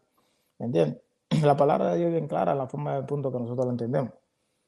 ¿Me 0.60 0.67
entiendes? 0.67 1.01
La 1.43 1.55
palabra 1.55 1.91
de 1.91 1.98
Dios 1.98 2.08
es 2.10 2.13
bien 2.13 2.27
clara, 2.27 2.55
la 2.55 2.67
forma 2.67 2.96
del 2.96 3.05
punto 3.05 3.31
que 3.31 3.39
nosotros 3.39 3.65
lo 3.65 3.72
entendemos 3.72 4.12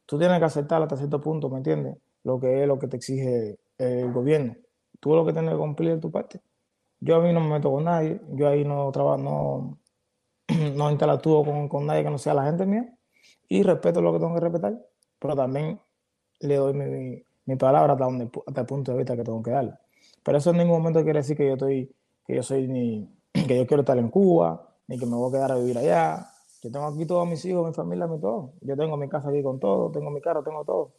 tú 0.05 0.17
tienes 0.17 0.39
que 0.39 0.45
aceptar 0.45 0.81
hasta 0.81 0.97
cierto 0.97 1.21
punto, 1.21 1.49
¿me 1.49 1.57
entiendes? 1.57 1.97
Lo 2.23 2.39
que 2.39 2.61
es 2.61 2.67
lo 2.67 2.79
que 2.79 2.87
te 2.87 2.97
exige 2.97 3.59
el 3.77 4.11
gobierno. 4.11 4.55
Tú 4.99 5.15
lo 5.15 5.25
que 5.25 5.33
tienes 5.33 5.51
que 5.51 5.57
cumplir 5.57 5.95
de 5.95 5.97
tu 5.99 6.11
parte. 6.11 6.41
Yo 6.99 7.17
a 7.17 7.21
mí 7.21 7.33
no 7.33 7.41
me 7.41 7.49
meto 7.49 7.71
con 7.71 7.83
nadie, 7.83 8.21
yo 8.29 8.47
ahí 8.47 8.63
no 8.63 8.91
trabajo, 8.91 9.17
no, 9.17 9.79
no 10.75 10.91
interactúo 10.91 11.43
con, 11.43 11.67
con, 11.67 11.85
nadie 11.85 12.03
que 12.03 12.09
no 12.09 12.17
sea 12.17 12.33
la 12.33 12.45
gente 12.45 12.65
mía 12.65 12.93
y 13.49 13.63
respeto 13.63 14.01
lo 14.01 14.13
que 14.13 14.19
tengo 14.19 14.33
que 14.35 14.39
respetar, 14.39 14.79
pero 15.19 15.35
también 15.35 15.79
le 16.39 16.55
doy 16.55 16.73
mi, 16.73 17.23
mi 17.45 17.55
palabra 17.57 17.93
hasta, 17.93 18.05
donde, 18.05 18.29
hasta 18.47 18.61
el 18.61 18.67
punto 18.67 18.91
de 18.91 18.97
vista 18.99 19.15
que 19.17 19.23
tengo 19.23 19.43
que 19.43 19.51
darle. 19.51 19.73
Pero 20.23 20.37
eso 20.37 20.51
en 20.51 20.57
ningún 20.57 20.77
momento 20.77 21.03
quiere 21.03 21.19
decir 21.19 21.37
que 21.37 21.47
yo 21.47 21.53
estoy, 21.53 21.93
que 22.25 22.35
yo 22.35 22.43
soy 22.43 22.67
ni, 22.67 23.09
que 23.33 23.57
yo 23.57 23.67
quiero 23.67 23.81
estar 23.81 23.97
en 23.97 24.09
Cuba, 24.09 24.75
ni 24.87 24.97
que 24.97 25.05
me 25.05 25.15
voy 25.15 25.29
a 25.29 25.33
quedar 25.33 25.51
a 25.51 25.55
vivir 25.55 25.77
allá, 25.77 26.29
yo 26.61 26.71
tengo 26.71 26.85
aquí 26.85 27.05
todos 27.05 27.27
mis 27.27 27.43
hijos, 27.43 27.67
mi 27.67 27.73
familia, 27.73 28.07
mi 28.07 28.19
todo. 28.19 28.53
Yo 28.61 28.77
tengo 28.77 28.95
mi 28.95 29.09
casa 29.09 29.29
aquí 29.29 29.43
con 29.43 29.59
todo, 29.59 29.91
tengo 29.91 30.09
mi 30.09 30.21
carro, 30.21 30.43
tengo 30.43 30.63
todo. 30.63 30.91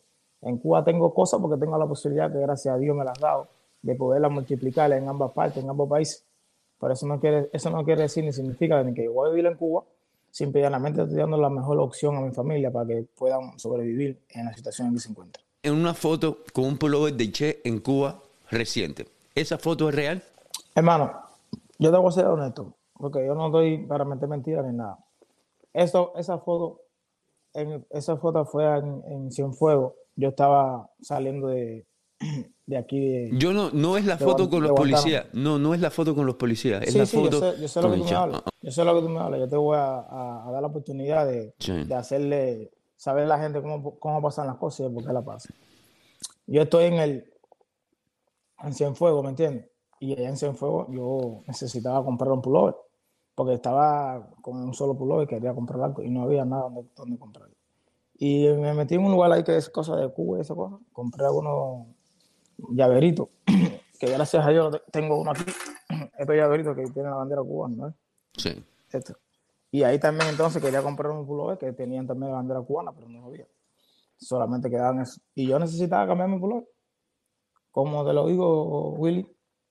En 0.42 0.58
Cuba 0.58 0.84
tengo 0.84 1.14
cosas 1.14 1.40
porque 1.40 1.58
tengo 1.58 1.78
la 1.78 1.86
posibilidad 1.86 2.30
que 2.30 2.38
gracias 2.38 2.74
a 2.74 2.78
Dios 2.78 2.94
me 2.94 3.02
las 3.02 3.16
ha 3.18 3.26
dado 3.26 3.48
de 3.80 3.94
poderlas 3.94 4.30
multiplicar 4.30 4.92
en 4.92 5.08
ambas 5.08 5.32
partes, 5.32 5.62
en 5.62 5.70
ambos 5.70 5.88
países. 5.88 6.22
Pero 6.78 6.92
eso 6.92 7.06
no 7.06 7.18
quiere, 7.18 7.48
eso 7.52 7.70
no 7.70 7.82
quiere 7.84 8.02
decir 8.02 8.24
ni 8.24 8.32
significa 8.32 8.82
ni 8.82 8.92
que 8.92 9.04
yo 9.04 9.12
voy 9.12 9.28
a 9.28 9.30
vivir 9.30 9.46
en 9.46 9.56
Cuba, 9.56 9.84
simplemente 10.30 11.02
estoy 11.02 11.16
dando 11.16 11.38
la 11.38 11.48
mejor 11.48 11.78
opción 11.78 12.16
a 12.16 12.20
mi 12.20 12.32
familia 12.32 12.70
para 12.70 12.86
que 12.86 13.06
puedan 13.16 13.58
sobrevivir 13.58 14.18
en 14.30 14.46
la 14.46 14.54
situación 14.54 14.88
en 14.88 14.94
que 14.94 15.00
se 15.00 15.10
encuentran. 15.10 15.44
En 15.62 15.74
una 15.74 15.94
foto 15.94 16.38
con 16.52 16.64
un 16.64 16.76
pullover 16.76 17.14
de 17.14 17.32
Che 17.32 17.60
en 17.64 17.78
Cuba 17.78 18.20
reciente. 18.50 19.13
¿Esa 19.34 19.58
foto 19.58 19.88
es 19.88 19.94
real? 19.94 20.22
Hermano, 20.76 21.12
yo 21.78 21.90
debo 21.90 22.10
ser 22.12 22.26
honesto, 22.26 22.76
porque 22.94 23.26
yo 23.26 23.34
no 23.34 23.50
doy 23.50 23.84
para 23.86 24.04
meter 24.04 24.28
mentiras 24.28 24.64
ni 24.64 24.76
nada. 24.76 24.98
Eso, 25.72 26.12
esa 26.16 26.38
foto, 26.38 26.82
en, 27.52 27.84
esa 27.90 28.16
foto 28.16 28.44
fue 28.44 28.64
en, 28.64 29.02
en 29.08 29.32
Cienfuegos. 29.32 29.94
Yo 30.14 30.28
estaba 30.28 30.88
saliendo 31.00 31.48
de, 31.48 31.84
de 32.66 32.76
aquí. 32.76 33.36
yo 33.36 33.52
no, 33.52 33.70
no 33.72 33.96
es 33.96 34.04
la 34.04 34.18
foto 34.18 34.48
con 34.48 34.62
los 34.62 34.70
policías. 34.70 35.26
No, 35.32 35.58
no 35.58 35.74
es 35.74 35.80
la 35.80 35.90
foto 35.90 36.14
con 36.14 36.26
los 36.26 36.36
policías. 36.36 36.82
Es 36.82 36.94
la 36.94 37.06
foto. 37.06 37.40
Yo 37.40 37.52
sé, 37.52 37.60
yo 37.60 37.68
sé 37.68 37.82
lo 37.82 37.90
que 37.90 37.98
tú 37.98 38.04
me 38.04 38.14
hablas. 38.14 38.42
Yo 38.62 38.70
sé 38.70 38.84
lo 38.84 38.94
que 38.94 39.00
tú 39.00 39.08
me 39.08 39.18
hablas. 39.18 39.40
Yo 39.40 39.48
te 39.48 39.56
voy 39.56 39.76
a, 39.76 40.44
dar 40.52 40.62
la 40.62 40.68
oportunidad 40.68 41.26
de, 41.26 41.52
de, 41.58 41.94
hacerle 41.96 42.70
saber 42.96 43.24
a 43.24 43.28
la 43.28 43.38
gente 43.40 43.60
cómo, 43.60 43.98
cómo 43.98 44.22
pasan 44.22 44.46
las 44.46 44.56
cosas 44.56 44.88
y 44.88 44.94
por 44.94 45.04
qué 45.04 45.12
la 45.12 45.22
pasan. 45.22 45.56
Yo 46.46 46.62
estoy 46.62 46.84
en 46.84 46.94
el 46.94 47.33
en 48.62 48.74
Cienfuegos, 48.74 49.22
¿me 49.22 49.30
entiendes? 49.30 49.68
Y 50.00 50.12
allá 50.12 50.28
en 50.28 50.36
Cienfuegos 50.36 50.88
yo 50.90 51.42
necesitaba 51.46 52.04
comprar 52.04 52.32
un 52.32 52.42
pullover 52.42 52.74
porque 53.34 53.54
estaba 53.54 54.28
con 54.42 54.56
un 54.56 54.74
solo 54.74 54.96
pullover 54.96 55.24
y 55.24 55.28
quería 55.28 55.54
comprar 55.54 55.82
algo 55.82 56.02
y 56.02 56.10
no 56.10 56.22
había 56.22 56.44
nada 56.44 56.62
donde, 56.64 56.88
donde 56.94 57.18
comprar. 57.18 57.48
Y 58.16 58.46
me 58.46 58.74
metí 58.74 58.94
en 58.94 59.04
un 59.04 59.12
lugar 59.12 59.32
ahí 59.32 59.42
que 59.42 59.56
es 59.56 59.68
cosa 59.68 59.96
de 59.96 60.08
Cuba 60.12 60.38
y 60.38 60.40
esa 60.42 60.54
cosa. 60.54 60.78
Compré 60.92 61.24
algunos 61.26 61.88
llaveritos, 62.70 63.28
que 63.98 64.06
gracias 64.06 64.46
a 64.46 64.50
Dios 64.50 64.80
tengo 64.92 65.20
uno 65.20 65.32
aquí. 65.32 65.44
Estos 66.18 66.36
llaveritos 66.36 66.76
que 66.76 66.84
tiene 66.84 67.08
la 67.08 67.16
bandera 67.16 67.42
cubana, 67.42 67.76
¿no? 67.76 67.94
Sí. 68.36 68.64
Esto. 68.92 69.14
Y 69.70 69.82
ahí 69.82 69.98
también 69.98 70.30
entonces 70.30 70.62
quería 70.62 70.82
comprar 70.82 71.10
un 71.10 71.26
pullover 71.26 71.58
que 71.58 71.72
tenían 71.72 72.06
también 72.06 72.30
la 72.30 72.36
bandera 72.36 72.60
cubana, 72.60 72.92
pero 72.92 73.08
no 73.08 73.26
había. 73.26 73.46
Solamente 74.16 74.70
quedaban 74.70 75.00
eso. 75.00 75.20
Y 75.34 75.48
yo 75.48 75.58
necesitaba 75.58 76.06
cambiar 76.06 76.28
mi 76.28 76.38
pullover. 76.38 76.68
Como 77.74 78.04
te 78.04 78.12
lo 78.12 78.28
digo, 78.28 78.90
Willy, 78.90 79.26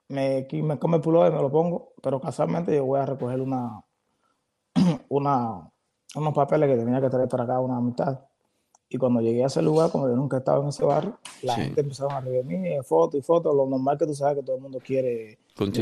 me, 0.09 0.45
me 0.51 0.77
come 0.77 0.97
el 0.97 1.01
pullover, 1.01 1.31
me 1.31 1.41
lo 1.41 1.49
pongo, 1.49 1.93
pero 2.01 2.19
casualmente 2.19 2.75
yo 2.75 2.83
voy 2.83 2.99
a 2.99 3.05
recoger 3.05 3.39
una, 3.39 3.81
una, 5.07 5.71
unos 6.13 6.33
papeles 6.33 6.69
que 6.69 6.83
tenía 6.83 6.99
que 6.99 7.09
traer 7.09 7.29
para 7.29 7.45
acá, 7.45 7.61
una 7.61 7.79
mitad. 7.79 8.19
Y 8.89 8.97
cuando 8.97 9.21
llegué 9.21 9.45
a 9.45 9.47
ese 9.47 9.61
lugar, 9.61 9.89
como 9.89 10.09
yo 10.09 10.17
nunca 10.17 10.35
he 10.35 10.39
estado 10.39 10.63
en 10.63 10.67
ese 10.67 10.83
barrio, 10.83 11.17
la 11.43 11.55
gente 11.55 11.79
empezó 11.79 12.11
a 12.11 12.19
reunir 12.19 12.83
fotos 12.83 13.21
y 13.21 13.23
fotos, 13.23 13.55
lo 13.55 13.65
normal 13.67 13.97
que 13.97 14.05
tú 14.05 14.13
sabes 14.13 14.39
que 14.39 14.43
todo 14.43 14.57
el 14.57 14.61
mundo 14.61 14.79
quiere 14.85 15.39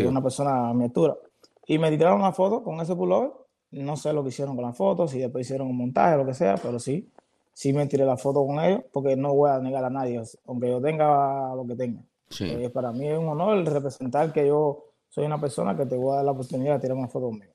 una 0.07 0.21
persona 0.21 0.69
a 0.69 0.73
mi 0.75 0.83
altura. 0.83 1.17
Y 1.65 1.79
me 1.79 1.89
tiraron 1.89 2.19
una 2.19 2.33
foto 2.33 2.63
con 2.63 2.79
ese 2.81 2.95
pullover. 2.95 3.31
No 3.71 3.97
sé 3.97 4.13
lo 4.13 4.21
que 4.21 4.29
hicieron 4.29 4.55
con 4.55 4.63
la 4.63 4.73
foto, 4.73 5.07
si 5.07 5.17
después 5.17 5.47
hicieron 5.47 5.69
un 5.69 5.77
montaje 5.77 6.13
o 6.13 6.17
lo 6.19 6.25
que 6.27 6.35
sea, 6.35 6.53
pero 6.61 6.77
sí, 6.77 7.09
sí 7.51 7.73
me 7.73 7.87
tiré 7.87 8.05
la 8.05 8.15
foto 8.15 8.45
con 8.45 8.59
ellos, 8.59 8.83
porque 8.93 9.15
no 9.15 9.33
voy 9.33 9.49
a 9.49 9.57
negar 9.57 9.83
a 9.83 9.89
nadie, 9.89 10.21
aunque 10.45 10.69
yo 10.69 10.79
tenga 10.79 11.55
lo 11.55 11.65
que 11.65 11.75
tenga. 11.75 12.03
Eh, 12.39 12.69
para 12.69 12.91
mí 12.91 13.07
es 13.07 13.17
un 13.17 13.27
honor 13.27 13.65
representar 13.65 14.31
que 14.31 14.47
yo 14.47 14.85
soy 15.09 15.25
una 15.25 15.39
persona 15.39 15.75
que 15.75 15.85
te 15.85 15.95
voy 15.95 16.13
a 16.13 16.15
dar 16.17 16.25
la 16.25 16.31
oportunidad 16.31 16.75
de 16.75 16.79
tirar 16.79 16.97
una 16.97 17.07
foto 17.07 17.27
conmigo. 17.27 17.53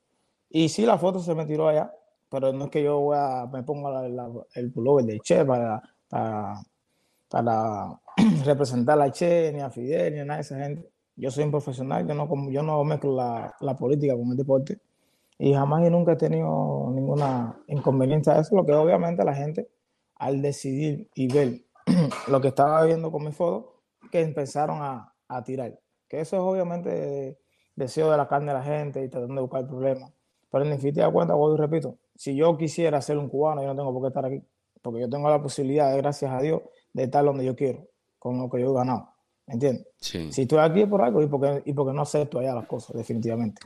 Y 0.49 0.69
sí, 0.69 0.85
la 0.85 0.97
foto 0.97 1.19
se 1.19 1.33
me 1.35 1.45
tiró 1.45 1.67
allá, 1.67 1.93
pero 2.29 2.53
no 2.53 2.65
es 2.65 2.71
que 2.71 2.83
yo 2.83 3.09
me 3.51 3.63
ponga 3.63 4.05
el 4.53 4.71
pullover 4.71 5.05
de 5.05 5.19
Che 5.19 5.43
para, 5.43 5.81
para, 6.09 7.99
representar 8.45 9.01
a 9.01 9.11
Che, 9.11 9.51
ni 9.53 9.61
a 9.61 9.69
Fidel, 9.69 10.13
ni 10.13 10.19
a 10.19 10.25
nada 10.25 10.37
de 10.37 10.41
esa 10.41 10.57
gente. 10.57 10.89
Yo 11.15 11.31
soy 11.31 11.45
un 11.45 11.51
profesional, 11.51 12.07
yo 12.07 12.13
no, 12.13 12.51
yo 12.51 12.61
no 12.61 12.83
mezclo 12.83 13.15
la, 13.15 13.75
política 13.77 14.15
con 14.15 14.29
el 14.29 14.37
deporte 14.37 14.79
y 15.39 15.53
jamás 15.53 15.85
y 15.85 15.89
nunca 15.89 16.13
he 16.13 16.15
tenido 16.15 16.91
ninguna 16.93 17.59
inconveniencia 17.67 18.33
a 18.33 18.41
eso, 18.41 18.55
lo 18.55 18.65
que 18.65 18.73
obviamente 18.73 19.23
la 19.23 19.33
gente 19.33 19.67
al 20.15 20.41
decidir 20.41 21.09
y 21.15 21.27
ver 21.31 21.61
lo 22.27 22.41
que 22.41 22.49
estaba 22.49 22.83
viendo 22.85 23.11
con 23.11 23.25
mi 23.25 23.31
foto, 23.31 23.76
que 24.17 24.23
empezaron 24.23 24.81
a, 24.81 25.13
a 25.27 25.43
tirar. 25.43 25.79
Que 26.07 26.21
eso 26.21 26.37
es 26.37 26.41
obviamente 26.41 27.39
deseo 27.75 28.09
de 28.09 28.17
la 28.17 28.27
carne 28.27 28.47
de 28.47 28.57
la 28.57 28.63
gente 28.63 29.03
y 29.03 29.09
tratando 29.09 29.35
de 29.35 29.41
buscar 29.41 29.67
problemas. 29.67 30.11
Pero 30.49 30.63
en 30.63 30.71
definitiva 30.71 31.05
de 31.05 31.13
cuenta, 31.13 31.35
y 31.35 31.57
repito, 31.57 31.97
si 32.15 32.35
yo 32.35 32.57
quisiera 32.57 33.01
ser 33.01 33.17
un 33.17 33.29
cubano, 33.29 33.61
yo 33.61 33.67
no 33.67 33.75
tengo 33.75 33.93
por 33.93 34.01
qué 34.01 34.07
estar 34.07 34.25
aquí, 34.25 34.41
porque 34.81 35.01
yo 35.01 35.09
tengo 35.09 35.29
la 35.29 35.41
posibilidad, 35.41 35.95
gracias 35.97 36.31
a 36.31 36.41
Dios, 36.41 36.61
de 36.93 37.03
estar 37.03 37.23
donde 37.23 37.45
yo 37.45 37.55
quiero, 37.55 37.87
con 38.17 38.39
lo 38.39 38.49
que 38.49 38.61
yo 38.61 38.71
he 38.71 38.73
ganado. 38.73 39.13
¿Me 39.45 39.53
entiendes? 39.53 39.87
Sí. 39.99 40.31
Si 40.31 40.41
estoy 40.41 40.59
aquí 40.59 40.81
es 40.81 40.87
por 40.87 41.01
algo 41.01 41.21
y 41.21 41.27
porque, 41.27 41.61
y 41.65 41.73
porque 41.73 41.93
no 41.93 42.01
acepto 42.01 42.39
allá 42.39 42.55
las 42.55 42.65
cosas, 42.65 42.95
definitivamente. 42.95 43.61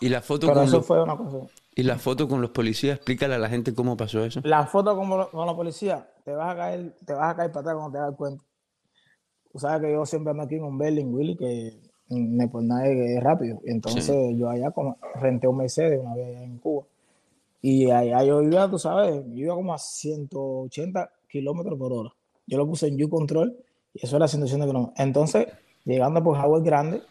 Y 0.00 0.08
la 0.08 0.20
foto 0.20 0.46
Pero 0.46 0.60
con 0.60 0.68
eso 0.68 0.82
fue 0.82 1.02
una 1.02 1.16
cosa. 1.16 1.46
Y 1.74 1.82
la 1.84 1.98
foto 1.98 2.28
con 2.28 2.42
los 2.42 2.50
policías, 2.50 2.96
explícale 2.96 3.34
a 3.34 3.38
la 3.38 3.48
gente 3.48 3.74
cómo 3.74 3.96
pasó 3.96 4.24
eso. 4.24 4.40
La 4.44 4.66
foto 4.66 4.96
con, 4.96 5.08
con 5.08 5.46
los 5.46 5.54
policías, 5.54 6.04
te 6.24 6.32
vas 6.32 6.52
a 6.52 6.56
caer, 6.56 6.96
te 7.04 7.14
vas 7.14 7.32
a 7.32 7.36
caer 7.36 7.52
para 7.52 7.60
atrás 7.60 7.76
cuando 7.76 7.92
te 7.92 7.98
das 7.98 8.16
cuenta. 8.16 8.44
Tú 9.52 9.58
sabes 9.58 9.82
que 9.82 9.92
yo 9.92 10.06
siempre 10.06 10.30
ando 10.30 10.44
aquí 10.44 10.56
en 10.56 10.64
un 10.64 10.78
Berlin, 10.78 11.12
Willy, 11.12 11.36
que 11.36 11.80
me 12.08 12.48
pues 12.48 12.64
nada 12.64 12.86
es 12.86 13.22
rápido. 13.22 13.60
Entonces 13.64 14.36
yo 14.36 14.48
allá 14.48 14.70
como, 14.70 14.96
renté 15.14 15.48
un 15.48 15.56
Mercedes 15.56 16.00
una 16.00 16.14
vez 16.14 16.28
allá 16.28 16.42
en 16.44 16.58
Cuba. 16.58 16.84
Y 17.62 17.90
allá 17.90 18.24
yo 18.24 18.42
iba, 18.42 18.70
tú 18.70 18.78
sabes, 18.78 19.22
yo 19.28 19.44
iba 19.44 19.54
como 19.54 19.74
a 19.74 19.78
180 19.78 21.10
kilómetros 21.28 21.78
por 21.78 21.92
hora. 21.92 22.10
Yo 22.46 22.58
lo 22.58 22.66
puse 22.66 22.88
en 22.88 23.02
U-Control 23.02 23.56
y 23.94 24.04
eso 24.04 24.16
era 24.16 24.26
180 24.26 24.66
kilómetros. 24.66 24.98
Entonces, 24.98 25.46
llegando 25.84 26.22
por 26.22 26.38
Howard 26.38 26.62
Grande, 26.62 27.02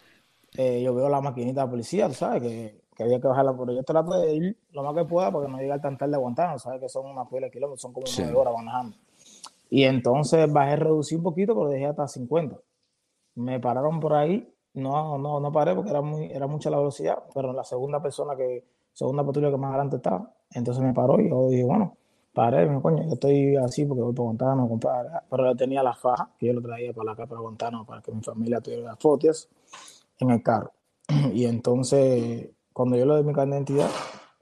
eh, 0.56 0.82
yo 0.82 0.94
veo 0.94 1.08
la 1.08 1.20
maquinita 1.20 1.64
de 1.64 1.70
policía, 1.70 2.08
tú 2.08 2.14
sabes, 2.14 2.42
que, 2.42 2.80
que, 2.96 3.02
había 3.04 3.20
que 3.20 3.28
bajarla. 3.28 3.56
Pero 3.56 3.72
yo 3.72 3.82
trato 3.84 4.18
de 4.18 4.34
ir 4.34 4.56
lo 4.72 4.82
más 4.82 4.94
que 4.94 5.04
pueda 5.04 5.30
porque 5.30 5.50
no 5.50 5.58
llegar 5.58 5.80
tan 5.80 5.96
tarde 5.96 6.16
aguantando, 6.16 6.58
sabes 6.58 6.80
que 6.80 6.88
son 6.88 7.06
unas 7.06 7.28
pila 7.28 7.46
de 7.46 7.52
kilómetros, 7.52 7.80
son 7.80 7.92
como 7.92 8.06
sí. 8.06 8.22
horas 8.22 8.54
manejando. 8.56 8.96
Y 9.70 9.84
entonces 9.84 10.52
bajé, 10.52 10.76
reducí 10.76 11.14
un 11.14 11.22
poquito, 11.22 11.54
pero 11.54 11.68
dejé 11.68 11.86
hasta 11.86 12.06
50. 12.08 12.58
Me 13.36 13.60
pararon 13.60 14.00
por 14.00 14.14
ahí 14.14 14.52
no, 14.74 15.18
no, 15.18 15.40
no 15.40 15.52
paré 15.52 15.74
porque 15.74 15.90
era, 15.90 16.00
muy, 16.00 16.30
era 16.30 16.46
mucha 16.46 16.70
la 16.70 16.78
velocidad, 16.78 17.24
pero 17.34 17.52
la 17.52 17.64
segunda 17.64 18.00
persona 18.00 18.36
que, 18.36 18.64
segunda 18.92 19.24
patrulla 19.24 19.50
que 19.50 19.56
más 19.56 19.70
adelante 19.70 19.96
estaba, 19.96 20.32
entonces 20.52 20.82
me 20.82 20.92
paró 20.92 21.20
y 21.20 21.28
yo 21.28 21.48
dije, 21.48 21.64
bueno, 21.64 21.96
paré, 22.32 22.68
coño, 22.80 23.02
yo 23.04 23.14
estoy 23.14 23.56
así 23.56 23.84
porque 23.84 24.02
voy 24.02 24.12
para 24.12 24.24
Guantánamo 24.24 24.64
a 24.64 24.68
comprar, 24.68 25.24
pero 25.28 25.46
yo 25.46 25.56
tenía 25.56 25.82
la 25.82 25.94
faja 25.94 26.30
que 26.38 26.46
yo 26.46 26.52
lo 26.52 26.62
traía 26.62 26.92
para 26.92 27.12
acá, 27.12 27.26
para 27.26 27.40
Guantánamo, 27.40 27.84
para 27.84 28.00
que 28.00 28.12
mi 28.12 28.22
familia 28.22 28.60
tuviera 28.60 28.84
las 28.84 28.98
fotos 28.98 29.48
en 30.18 30.30
el 30.30 30.42
carro. 30.42 30.72
Y 31.34 31.46
entonces, 31.46 32.50
cuando 32.72 32.96
yo 32.96 33.04
le 33.04 33.14
doy 33.14 33.24
mi 33.24 33.32
carnet 33.32 33.66
de 33.66 33.72
identidad 33.74 33.90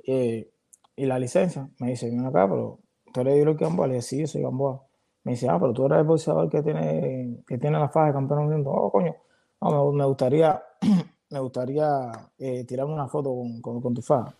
eh, 0.06 0.50
y 0.97 1.06
la 1.06 1.18
licencia, 1.18 1.70
me 1.78 1.88
dice, 1.88 2.11
ven 2.11 2.26
acá, 2.26 2.47
pero 2.49 2.80
tú 3.12 3.20
eres 3.20 3.44
de 3.44 3.54
Gamboa, 3.54 3.87
le 3.87 3.94
dije, 3.94 4.06
sí, 4.06 4.18
yo 4.20 4.26
soy 4.26 4.42
Gamboa. 4.42 4.85
Me 5.28 5.32
dice, 5.32 5.47
ah, 5.47 5.58
pero 5.61 5.75
tú 5.75 5.85
eres 5.85 5.99
el 5.99 6.04
boxeador 6.04 6.49
que 6.49 6.62
tiene, 6.62 7.44
que 7.47 7.58
tiene 7.58 7.78
la 7.78 7.90
faja 7.90 8.06
de 8.06 8.12
campeón 8.14 8.49
del 8.49 8.49
mundo. 8.49 8.70
Oh, 8.70 8.90
coño, 8.90 9.14
no, 9.61 9.92
me, 9.92 10.06
gustaría, 10.06 10.62
me 11.28 11.38
gustaría 11.38 12.30
eh, 12.38 12.64
tirarme 12.64 12.94
una 12.94 13.08
foto 13.08 13.35
con, 13.61 13.82
con, 13.82 13.92
tu 13.92 14.00
fa. 14.00 14.35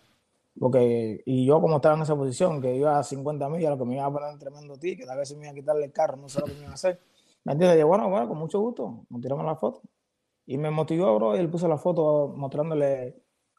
Porque, 0.59 1.21
y 1.27 1.45
yo 1.45 1.61
como 1.61 1.75
estaba 1.75 1.95
en 1.95 2.01
esa 2.01 2.15
posición, 2.15 2.59
que 2.59 2.75
iba 2.75 2.97
a 2.97 3.03
50 3.03 3.49
millas, 3.49 3.69
lo 3.69 3.77
que 3.77 3.85
me 3.85 3.97
iba 3.97 4.05
a 4.05 4.11
poner 4.11 4.33
un 4.33 4.39
tremendo 4.39 4.77
ti, 4.77 4.97
que 4.97 5.05
tal 5.05 5.19
vez 5.19 5.29
se 5.29 5.35
me 5.35 5.43
iba 5.43 5.51
a 5.51 5.53
quitarle 5.53 5.85
el 5.85 5.91
carro, 5.91 6.17
no 6.17 6.27
sé 6.27 6.39
lo 6.39 6.47
que 6.47 6.53
me 6.53 6.61
iba 6.61 6.71
a 6.71 6.73
hacer. 6.73 6.99
¿Me 7.43 7.53
entiendes? 7.53 7.79
Y 7.79 7.83
bueno, 7.83 8.09
bueno, 8.09 8.27
con 8.27 8.39
mucho 8.39 8.59
gusto, 8.59 9.05
nos 9.11 9.21
tiramos 9.21 9.45
la 9.45 9.55
foto. 9.57 9.83
Y 10.47 10.57
me 10.57 10.71
motivó, 10.71 11.13
bro, 11.13 11.35
y 11.35 11.39
él 11.39 11.51
puso 11.51 11.67
la 11.67 11.77
foto 11.77 12.33
mostrándole 12.35 13.15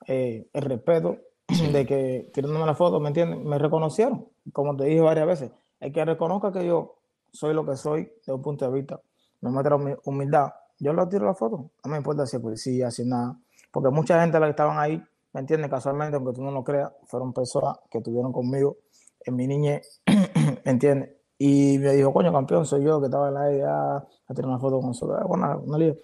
eh, 0.08 0.48
el 0.52 0.62
respeto 0.62 1.16
de 1.72 1.86
que 1.86 2.28
tirándome 2.34 2.66
la 2.66 2.74
foto, 2.74 2.98
¿me 2.98 3.06
entiendes? 3.06 3.38
Me 3.38 3.56
reconocieron, 3.56 4.26
como 4.52 4.74
te 4.74 4.86
dije 4.86 5.00
varias 5.00 5.28
veces. 5.28 5.52
El 5.78 5.92
que 5.92 6.04
reconozca 6.04 6.50
que 6.50 6.66
yo 6.66 6.99
soy 7.32 7.54
lo 7.54 7.64
que 7.64 7.76
soy 7.76 8.10
desde 8.18 8.32
un 8.32 8.42
punto 8.42 8.70
de 8.70 8.72
vista, 8.72 9.00
me 9.40 9.50
muestra 9.50 9.76
humildad, 10.04 10.50
yo 10.80 10.94
le 10.94 11.06
tiro 11.06 11.26
la 11.26 11.34
foto. 11.34 11.70
No 11.84 11.90
me 11.90 11.98
importa 11.98 12.26
si 12.26 12.36
es 12.36 12.42
policía, 12.42 12.90
si 12.90 13.04
nada. 13.04 13.38
Porque 13.70 13.90
mucha 13.90 14.20
gente 14.20 14.40
la 14.40 14.46
que 14.46 14.50
estaban 14.50 14.78
ahí, 14.78 15.02
¿me 15.32 15.40
entiendes? 15.40 15.70
Casualmente, 15.70 16.16
aunque 16.16 16.32
tú 16.32 16.42
no 16.42 16.50
lo 16.50 16.64
creas, 16.64 16.90
fueron 17.04 17.32
personas 17.32 17.78
que 17.90 17.98
estuvieron 17.98 18.32
conmigo 18.32 18.78
en 19.20 19.36
mi 19.36 19.46
niñez, 19.46 20.02
¿me 20.64 20.70
entiendes? 20.70 21.10
Y 21.38 21.78
me 21.78 21.92
dijo, 21.92 22.12
coño, 22.12 22.32
campeón, 22.32 22.64
soy 22.66 22.84
yo 22.84 22.98
que 23.00 23.06
estaba 23.06 23.28
en 23.28 23.34
la 23.34 23.52
idea 23.52 23.96
a 23.96 24.34
tirar 24.34 24.48
una 24.48 24.58
foto 24.58 24.78
con 24.78 24.88
nosotros. 24.88 25.18
Bueno, 25.26 25.62
una 25.66 25.78
lío. 25.78 25.96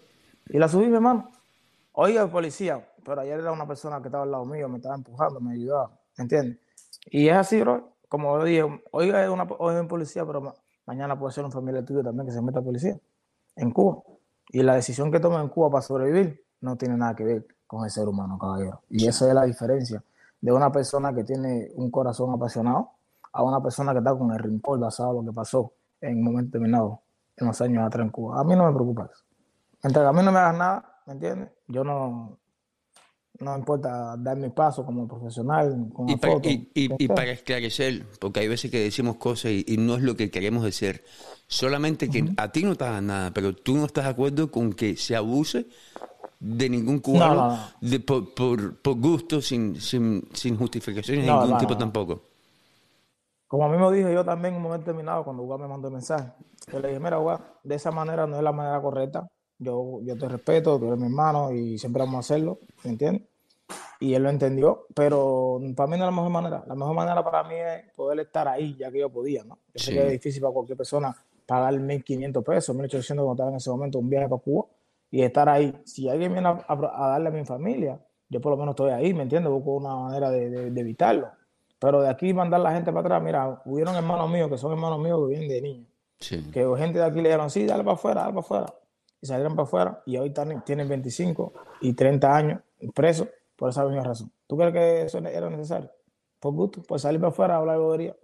Y 0.49 0.59
la 0.59 0.69
subí, 0.69 0.87
mi 0.87 0.95
hermano. 0.95 1.31
Oiga, 1.93 2.23
el 2.23 2.31
policía, 2.31 2.87
pero 3.05 3.23
ayer 3.23 3.41
era 3.41 3.53
una 3.53 3.67
persona 3.67 4.01
que 4.01 4.09
estaba 4.09 4.25
al 4.25 4.31
lado 4.31 4.45
mío, 4.45 4.69
me 4.69 4.77
estaba 4.77 4.95
empujando, 4.95 5.41
me 5.41 5.55
ayudaba, 5.55 5.99
¿me 6.19 6.23
entiendes? 6.23 6.59
Y 7.07 7.29
es 7.29 7.37
así, 7.37 7.61
bro. 7.61 7.97
Como 8.09 8.37
lo 8.37 8.45
dije, 8.45 8.63
oiga, 8.93 9.25
es, 9.25 9.31
una, 9.31 9.45
es 9.45 9.81
un 9.81 9.89
policía, 9.89 10.25
pero 10.27 10.55
mañana 10.87 11.19
puede 11.19 11.33
ser 11.33 11.45
un 11.45 11.53
familiar 11.53 11.85
tuyo 11.85 12.03
también 12.03 12.27
que 12.27 12.33
se 12.33 12.41
meta 12.41 12.61
a 12.61 12.63
policía 12.63 12.99
en 13.57 13.71
Cuba. 13.71 14.03
Y 14.49 14.63
la 14.63 14.75
decisión 14.75 15.11
que 15.11 15.21
toma 15.21 15.41
en 15.41 15.49
Cuba 15.49 15.71
para 15.71 15.83
sobrevivir 15.83 16.45
no 16.61 16.77
tiene 16.77 16.97
nada 16.97 17.15
que 17.15 17.25
ver 17.25 17.47
con 17.67 17.85
el 17.85 17.91
ser 17.91 18.09
humano, 18.09 18.39
caballero. 18.39 18.83
Y 18.89 19.07
esa 19.07 19.29
es 19.29 19.35
la 19.35 19.45
diferencia 19.45 20.03
de 20.41 20.53
una 20.53 20.71
persona 20.71 21.13
que 21.15 21.25
tiene 21.25 21.71
un 21.75 21.91
corazón 21.91 22.33
apasionado 22.33 22.91
a 23.33 23.43
una 23.43 23.61
persona 23.61 23.93
que 23.93 23.99
está 23.99 24.17
con 24.17 24.31
el 24.33 24.39
rincón 24.39 24.81
basado 24.81 25.11
en 25.11 25.27
lo 25.27 25.33
que 25.33 25.35
pasó 25.35 25.73
en 26.01 26.19
un 26.19 26.25
momento 26.25 26.47
determinado 26.53 27.01
en 27.37 27.47
los 27.47 27.61
años 27.61 27.85
atrás 27.85 28.05
en 28.05 28.11
Cuba. 28.11 28.41
A 28.41 28.45
mí 28.45 28.55
no 28.55 28.67
me 28.67 28.73
preocupa 28.73 29.11
eso. 29.13 29.25
Mientras 29.83 30.07
a 30.07 30.13
mí 30.13 30.23
no 30.23 30.33
me 30.33 30.39
hagas 30.39 30.57
nada, 30.57 31.01
¿me 31.07 31.13
entiendes? 31.15 31.51
Yo 31.69 31.85
no, 31.85 32.39
no 33.41 33.57
importa 33.57 34.17
dar 34.19 34.37
mi 34.37 34.49
paso 34.51 34.85
como 34.85 35.07
profesional. 35.07 35.89
Con 35.93 36.09
y, 36.09 36.17
para, 36.17 36.35
foto, 36.35 36.49
y, 36.49 36.71
y, 36.75 36.91
y, 36.99 37.09
para 37.09 37.31
esclarecer, 37.33 38.07
porque 38.19 38.41
hay 38.41 38.49
veces 38.49 38.71
que 38.71 38.81
decimos 38.81 39.17
cosas 39.17 39.53
y, 39.53 39.77
no 39.79 39.97
es 39.97 40.03
lo 40.03 40.17
que 40.17 40.31
queremos 40.31 40.65
decir. 40.65 41.05
Solamente 41.47 42.09
que 42.09 42.23
uh 42.23 42.27
-huh. 42.27 42.35
a 42.39 42.51
ti 42.51 42.65
no 42.65 42.75
te 42.75 42.85
hagan 42.85 43.07
nada, 43.07 43.31
pero 43.33 43.55
tú 43.55 43.77
no 43.77 43.85
estás 43.85 44.05
de 44.05 44.11
acuerdo 44.11 44.51
con 44.51 44.73
que 44.73 44.97
se 44.97 45.15
abuse 45.15 45.67
de 46.39 46.69
ningún 46.69 46.99
cubano 46.99 47.35
no, 47.35 47.49
no, 47.49 47.57
no. 47.57 47.91
De, 47.91 48.01
por, 48.01 48.35
por, 48.35 48.77
por, 48.81 49.01
gusto, 49.01 49.41
sin, 49.41 49.81
sin, 49.81 50.29
sin 50.33 50.57
justificaciones 50.57 51.25
de 51.25 51.33
ningún 51.33 51.59
tipo 51.59 51.77
tampoco. 51.77 52.23
como 53.47 53.65
a 53.65 53.69
mí 53.69 53.77
me 53.79 53.91
dije 53.97 54.13
yo 54.13 54.25
también 54.25 54.55
en 54.55 54.59
un 54.59 54.65
momento 54.65 54.87
determinado, 54.87 55.25
cuando 55.25 55.43
Uga 55.43 55.59
me 55.59 55.69
mandó 55.69 55.89
el 55.89 55.95
mensaje, 55.95 56.33
yo 56.71 56.81
le 56.81 56.89
dije, 56.89 57.01
mira, 57.01 57.19
Uga, 57.19 57.41
de 57.63 57.75
esa 57.75 57.91
manera 57.91 58.27
no 58.27 58.37
es 58.37 58.43
la 58.43 58.53
manera 58.53 58.81
correcta. 58.81 59.27
Yo, 59.59 60.01
yo 60.03 60.17
te 60.17 60.29
respeto, 60.29 60.79
tú 60.79 60.87
eres 60.87 60.99
mi 60.99 61.07
hermano 61.07 61.53
y 61.53 61.79
siempre 61.79 62.01
vamos 62.01 62.17
a 62.17 62.21
hacerlo, 62.21 62.61
¿me 62.85 62.91
entiendes? 62.91 63.23
Y 63.99 64.15
él 64.15 64.23
lo 64.23 64.29
entendió, 64.29 64.87
pero 64.95 65.59
para 65.75 65.87
mí 65.87 65.97
no 65.97 66.05
es 66.05 66.09
la 66.09 66.11
mejor 66.11 66.31
manera. 66.31 66.65
La 66.67 66.75
mejor 66.75 66.95
manera 66.95 67.25
para 67.25 67.43
mí 67.45 67.55
es 67.55 67.95
poder 67.95 68.21
estar 68.21 68.47
ahí, 68.47 68.77
ya 68.77 68.91
que 68.91 68.99
yo 68.99 69.11
podía, 69.11 69.43
¿no? 69.45 69.59
Yo 69.75 69.83
sé 69.83 69.93
que 69.93 70.05
es 70.05 70.13
difícil 70.13 70.43
para 70.43 70.53
cualquier 70.53 70.77
persona 70.77 71.17
pagar 71.47 71.75
1.500 71.75 72.43
pesos, 72.45 72.77
1.800 72.77 73.15
cuando 73.15 73.33
estaba 73.33 73.51
en 73.51 73.57
ese 73.57 73.71
momento, 73.71 73.99
un 73.99 74.11
viaje 74.11 74.29
para 74.29 74.43
Cuba 74.43 74.67
y 75.11 75.23
estar 75.23 75.49
ahí. 75.49 75.73
Si 75.85 76.09
alguien 76.09 76.33
viene 76.33 76.49
a, 76.49 76.65
a, 76.69 77.09
darle 77.09 77.29
a 77.29 77.33
mi 77.33 77.45
familia, 77.45 77.99
yo 78.29 78.41
por 78.41 78.51
lo 78.51 78.59
menos 78.59 78.73
estoy 78.73 78.91
ahí, 78.91 79.15
¿me 79.15 79.23
entiendes? 79.23 79.51
Busco 79.51 79.77
una 79.77 79.95
manera 79.95 80.31
de, 80.31 80.71
de, 80.71 80.81
evitarlo. 80.81 81.31
Pero 81.79 82.03
de 82.03 82.09
aquí 82.09 82.35
mandar 82.35 82.61
la 82.61 82.73
gente 82.73 82.93
para 82.93 83.07
atrás, 83.07 83.23
mira, 83.23 83.63
hubieron 83.65 83.95
hermanos 83.95 84.31
míos 84.31 84.51
que 84.51 84.59
son 84.59 84.73
hermanos 84.73 84.99
míos 84.99 85.21
que 85.21 85.29
vienen 85.29 85.49
de 85.49 85.63
niños. 85.63 85.89
Que 86.53 86.67
gente 86.79 86.99
de 86.99 87.05
aquí 87.05 87.17
le 87.17 87.29
dijeron, 87.29 87.51
sí, 87.51 87.67
dale 87.67 87.85
para 87.85 87.95
afuera, 87.95 88.21
dale 88.23 88.33
para 88.33 88.41
afuera. 88.41 88.75
Y 89.21 89.27
salieron 89.27 89.55
para 89.55 89.65
afuera 89.65 90.03
y 90.07 90.17
hoy 90.19 90.33
tienen 90.65 90.89
25 90.89 91.53
y 91.81 91.95
30 91.95 92.37
años 92.37 92.61
presos 92.95 93.29
por 93.57 93.71
esa 93.71 93.85
misma 93.85 94.05
razón. 94.05 94.31
¿Tú 94.47 94.57
crees 94.57 94.73
que 94.73 95.03
eso 95.03 95.19
era 95.19 95.51
necesario? 95.51 95.91
Por 96.41 96.53
gusto, 96.53 96.83
por 96.83 97.01
salir 97.01 97.21
para 97.21 97.31
afuera 97.31 97.55
a 97.55 97.59
hablar 97.59 97.79
bobería. 97.79 98.15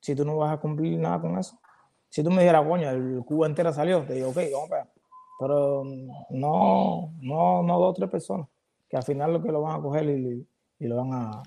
Si 0.00 0.14
tú 0.14 0.24
no 0.24 0.36
vas 0.36 0.52
a 0.52 0.60
cumplir 0.60 0.98
nada 0.98 1.20
con 1.20 1.36
eso. 1.38 1.58
Si 2.08 2.22
tú 2.22 2.30
me 2.30 2.42
dijeras, 2.42 2.66
coño, 2.66 2.88
el 2.88 3.22
cubo 3.24 3.44
entero 3.44 3.72
salió, 3.72 4.02
te 4.04 4.14
digo, 4.14 4.30
ok, 4.30 4.36
vamos 4.52 4.68
para 4.70 4.88
Pero 5.38 5.84
no, 6.30 7.12
no, 7.20 7.62
no 7.62 7.78
dos 7.78 7.90
o 7.90 7.94
tres 7.94 8.08
personas, 8.08 8.48
que 8.88 8.96
al 8.96 9.02
final 9.02 9.32
lo 9.32 9.42
que 9.42 9.52
lo 9.52 9.60
van 9.60 9.78
a 9.78 9.82
coger 9.82 10.08
y, 10.08 10.46
y 10.78 10.86
lo 10.86 10.96
van 10.96 11.12
a, 11.12 11.42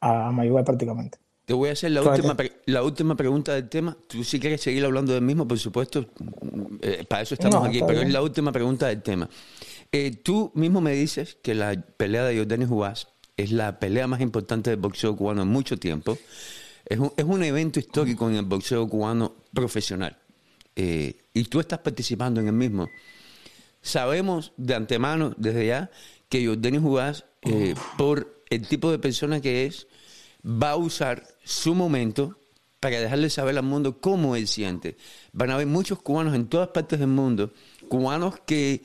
a, 0.00 0.28
a 0.28 0.64
prácticamente. 0.64 1.18
Te 1.44 1.52
voy 1.52 1.68
a 1.68 1.72
hacer 1.72 1.90
la 1.90 2.00
última, 2.02 2.34
la 2.66 2.82
última 2.82 3.16
pregunta 3.16 3.54
del 3.54 3.68
tema. 3.68 3.96
Tú 4.06 4.24
sí 4.24 4.40
quieres 4.40 4.60
seguir 4.60 4.84
hablando 4.84 5.12
del 5.12 5.22
mismo, 5.22 5.46
por 5.46 5.58
supuesto, 5.58 6.06
eh, 6.80 7.04
para 7.08 7.22
eso 7.22 7.34
estamos 7.34 7.66
aquí, 7.66 7.80
pero 7.86 8.00
es 8.00 8.12
la 8.12 8.22
última 8.22 8.52
pregunta 8.52 8.86
del 8.88 9.02
tema. 9.02 9.28
Eh, 9.92 10.20
tú 10.22 10.50
mismo 10.54 10.80
me 10.80 10.92
dices 10.92 11.36
que 11.42 11.54
la 11.54 11.80
pelea 11.80 12.24
de 12.24 12.38
Jordanis 12.38 12.68
Juárez 12.68 13.06
es 13.36 13.52
la 13.52 13.78
pelea 13.78 14.06
más 14.06 14.20
importante 14.20 14.70
del 14.70 14.78
boxeo 14.78 15.16
cubano 15.16 15.42
en 15.42 15.48
mucho 15.48 15.78
tiempo. 15.78 16.18
Es 16.86 16.98
un, 16.98 17.12
es 17.16 17.24
un 17.24 17.42
evento 17.42 17.78
histórico 17.78 18.28
en 18.28 18.36
el 18.36 18.44
boxeo 18.44 18.88
cubano 18.88 19.34
profesional. 19.52 20.16
Eh, 20.76 21.16
y 21.32 21.44
tú 21.44 21.60
estás 21.60 21.78
participando 21.80 22.40
en 22.40 22.48
el 22.48 22.52
mismo. 22.52 22.88
Sabemos 23.82 24.52
de 24.56 24.74
antemano, 24.74 25.34
desde 25.36 25.66
ya, 25.66 25.90
que 26.28 26.46
Jordanis 26.46 26.80
Juárez, 26.80 27.24
por 27.98 28.42
el 28.48 28.66
tipo 28.66 28.90
de 28.90 28.98
persona 28.98 29.40
que 29.40 29.66
es, 29.66 29.86
va 30.44 30.70
a 30.70 30.76
usar 30.76 31.26
su 31.44 31.74
momento 31.74 32.36
para 32.84 33.00
dejarle 33.00 33.30
saber 33.30 33.56
al 33.56 33.64
mundo 33.64 33.98
cómo 33.98 34.36
él 34.36 34.46
siente. 34.46 34.98
Van 35.32 35.50
a 35.50 35.54
haber 35.54 35.66
muchos 35.66 36.02
cubanos 36.02 36.34
en 36.34 36.48
todas 36.48 36.68
partes 36.68 36.98
del 36.98 37.08
mundo, 37.08 37.50
cubanos 37.88 38.34
que, 38.44 38.82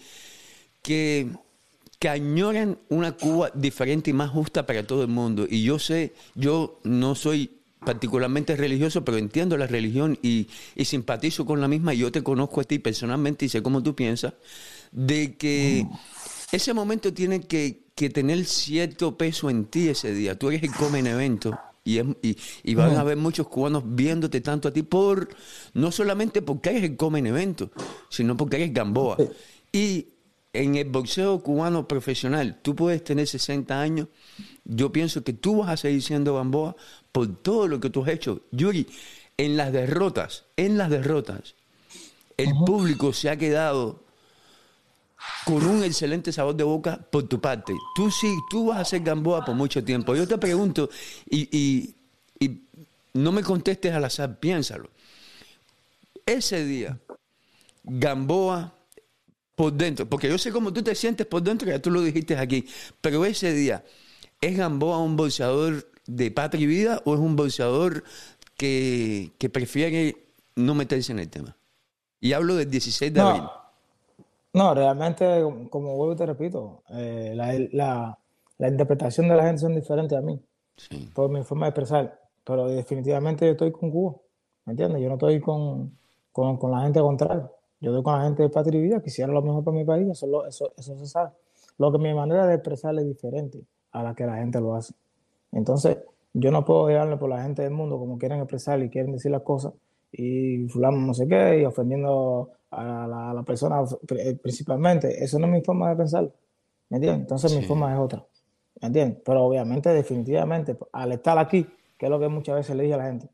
que, 0.81 1.27
que 1.99 2.07
añoran 2.07 2.79
una 2.87 3.11
Cuba 3.17 3.51
diferente 3.53 4.11
y 4.11 4.13
más 4.13 4.29
justa 4.29 4.65
para 4.65 4.87
todo 4.87 5.01
el 5.01 5.09
mundo. 5.09 5.45
Y 5.49 5.63
yo 5.63 5.79
sé, 5.79 6.13
yo 6.33 6.79
no 6.85 7.13
soy 7.13 7.51
particularmente 7.85 8.55
religioso, 8.55 9.03
pero 9.03 9.17
entiendo 9.17 9.57
la 9.57 9.67
religión 9.67 10.17
y, 10.21 10.47
y 10.77 10.85
simpatizo 10.85 11.45
con 11.45 11.59
la 11.59 11.67
misma. 11.67 11.93
Yo 11.93 12.09
te 12.09 12.23
conozco 12.23 12.61
a 12.61 12.63
ti 12.63 12.79
personalmente 12.79 13.47
y 13.47 13.49
sé 13.49 13.61
cómo 13.61 13.83
tú 13.83 13.97
piensas, 13.97 14.31
de 14.93 15.35
que 15.35 15.85
mm. 15.85 16.55
ese 16.55 16.73
momento 16.73 17.13
tiene 17.13 17.41
que, 17.41 17.81
que 17.95 18.09
tener 18.09 18.45
cierto 18.45 19.17
peso 19.17 19.49
en 19.49 19.65
ti 19.65 19.89
ese 19.89 20.13
día. 20.13 20.39
Tú 20.39 20.47
eres 20.47 20.63
el 20.63 20.71
come 20.71 20.99
en 20.99 21.07
evento. 21.07 21.59
Y, 21.83 21.99
y, 22.63 22.75
van 22.75 22.95
a 22.95 22.99
haber 22.99 23.17
muchos 23.17 23.47
cubanos 23.47 23.83
viéndote 23.85 24.41
tanto 24.41 24.67
a 24.67 24.71
ti 24.71 24.83
por 24.83 25.29
no 25.73 25.91
solamente 25.91 26.41
porque 26.41 26.69
eres 26.69 26.83
el 26.83 26.97
come 26.97 27.19
en 27.19 27.27
evento, 27.27 27.71
sino 28.09 28.37
porque 28.37 28.57
eres 28.57 28.73
Gamboa. 28.73 29.17
Y 29.71 30.07
en 30.53 30.75
el 30.75 30.89
boxeo 30.89 31.41
cubano 31.41 31.87
profesional, 31.87 32.59
tú 32.61 32.75
puedes 32.75 33.03
tener 33.03 33.27
60 33.27 33.79
años, 33.79 34.07
yo 34.65 34.91
pienso 34.91 35.23
que 35.23 35.33
tú 35.33 35.57
vas 35.57 35.69
a 35.69 35.77
seguir 35.77 36.03
siendo 36.03 36.35
Gamboa 36.35 36.75
por 37.11 37.41
todo 37.41 37.67
lo 37.67 37.79
que 37.79 37.89
tú 37.89 38.03
has 38.03 38.09
hecho. 38.09 38.41
Yuri, 38.51 38.87
en 39.37 39.57
las 39.57 39.71
derrotas, 39.71 40.45
en 40.57 40.77
las 40.77 40.89
derrotas, 40.89 41.55
el 42.37 42.53
público 42.65 43.13
se 43.13 43.29
ha 43.29 43.37
quedado 43.37 44.03
con 45.45 45.65
un 45.65 45.83
excelente 45.83 46.31
sabor 46.31 46.55
de 46.55 46.63
boca 46.63 46.97
por 47.11 47.23
tu 47.27 47.39
parte. 47.39 47.73
Tú 47.95 48.11
sí, 48.11 48.37
tú 48.49 48.67
vas 48.67 48.79
a 48.79 48.85
ser 48.85 49.01
Gamboa 49.01 49.43
por 49.43 49.55
mucho 49.55 49.83
tiempo. 49.83 50.15
Yo 50.15 50.27
te 50.27 50.37
pregunto, 50.37 50.89
y, 51.29 51.95
no 53.13 53.31
me 53.31 53.43
contestes 53.43 53.93
al 53.93 54.05
azar, 54.05 54.39
piénsalo. 54.39 54.89
Ese 56.25 56.63
día, 56.63 56.99
Gamboa 57.83 58.73
por 59.55 59.73
dentro, 59.73 60.07
porque 60.07 60.29
yo 60.29 60.37
sé 60.37 60.51
cómo 60.51 60.71
tú 60.71 60.83
te 60.83 60.95
sientes 60.95 61.27
por 61.27 61.41
dentro, 61.41 61.67
ya 61.69 61.81
tú 61.81 61.91
lo 61.91 62.01
dijiste 62.01 62.37
aquí, 62.37 62.65
pero 63.01 63.25
ese 63.25 63.51
día, 63.51 63.83
¿es 64.39 64.55
Gamboa 64.55 64.99
un 64.99 65.17
bolseador 65.17 65.91
de 66.05 66.31
patria 66.31 66.63
y 66.63 66.67
vida 66.67 67.01
o 67.03 67.13
es 67.15 67.19
un 67.19 67.35
bolseador 67.35 68.03
que, 68.55 69.31
prefiere 69.51 70.15
no 70.55 70.75
meterse 70.75 71.11
en 71.11 71.19
el 71.19 71.29
tema? 71.29 71.57
Y 72.21 72.33
hablo 72.33 72.55
del 72.55 72.69
16 72.69 73.13
de 73.13 73.19
abril. 73.19 73.43
No, 74.53 74.73
realmente, 74.73 75.43
como 75.69 75.95
vuelvo 75.95 76.13
y 76.13 76.15
te 76.15 76.25
repito, 76.25 76.83
eh, 76.89 77.33
la, 77.35 78.17
interpretación 78.67 79.27
de 79.29 79.35
la 79.35 79.43
gente 79.43 79.61
son 79.61 79.75
diferentes 79.75 80.17
a 80.17 80.21
mí, 80.21 80.41
por 81.13 81.29
mi 81.29 81.43
forma 81.43 81.67
de 81.67 81.69
expresar, 81.69 82.19
pero 82.43 82.67
definitivamente 82.67 83.45
yo 83.45 83.51
estoy 83.51 83.71
con 83.71 83.91
Cuba, 83.91 84.15
¿me 84.65 84.73
entiendes? 84.73 85.01
Yo 85.01 85.07
no 85.07 85.15
estoy 85.15 85.39
con, 85.39 85.95
la 86.35 86.81
gente 86.81 86.99
contraria, 86.99 87.49
yo 87.79 87.91
estoy 87.91 88.03
con 88.03 88.17
la 88.17 88.23
gente 88.23 88.43
de 88.43 88.49
patria 88.49 88.79
y 88.79 88.83
vida, 88.83 89.01
quisiera 89.03 89.31
lo 89.31 89.41
mejor 89.43 89.63
para 89.63 89.77
mi 89.77 89.85
país, 89.85 90.07
eso, 90.09 90.45
eso, 90.47 90.73
eso 90.75 90.97
se 90.97 91.05
sabe. 91.05 91.31
Lo 91.77 91.91
que 91.91 91.99
mi 91.99 92.13
manera 92.13 92.47
de 92.47 92.55
expresar 92.55 92.97
es 92.97 93.05
diferente 93.05 93.63
a 93.91 94.01
la 94.01 94.15
que 94.15 94.25
la 94.25 94.37
gente 94.37 94.59
lo 94.59 94.75
hace. 94.75 94.93
Entonces, 95.51 95.99
yo 96.33 96.51
no 96.51 96.65
puedo 96.65 96.87
dejarle 96.87 97.17
por 97.17 97.29
la 97.29 97.43
gente 97.43 97.61
del 97.61 97.71
mundo 97.71 97.99
como 97.99 98.17
quieren 98.17 98.39
expresar 98.39 98.81
y 98.81 98.89
quieren 98.89 99.11
decir 99.11 99.31
las 99.31 99.43
cosas 99.43 99.73
y 100.11 100.67
fulano 100.67 100.97
no 100.97 101.13
sé 101.13 101.27
qué 101.27 101.61
y 101.61 101.65
ofendiendo 101.65 102.51
a 102.71 103.33
la, 103.33 103.43
persona 103.43 103.83
eh, 104.17 104.35
principalmente. 104.35 105.23
Eso 105.23 105.39
no 105.39 105.47
es 105.47 105.53
mi 105.53 105.61
forma 105.61 105.89
de 105.89 105.95
pensar. 105.95 106.31
¿Me 106.89 106.97
entiendes? 106.97 107.21
Entonces 107.21 107.55
mi 107.55 107.63
forma 107.63 107.93
es 107.93 107.99
otra. 107.99 108.25
¿Me 108.81 108.87
entiendes? 108.87 109.21
Pero 109.25 109.43
obviamente, 109.43 109.89
definitivamente, 109.89 110.77
al 110.91 111.11
estar 111.11 111.37
aquí, 111.37 111.67
que 111.97 112.05
es 112.05 112.09
lo 112.09 112.19
que 112.19 112.27
muchas 112.27 112.55
veces 112.55 112.75
le 112.75 112.83
dije 112.83 112.95
a 112.95 112.97
la 112.97 113.05
gente, 113.05 113.29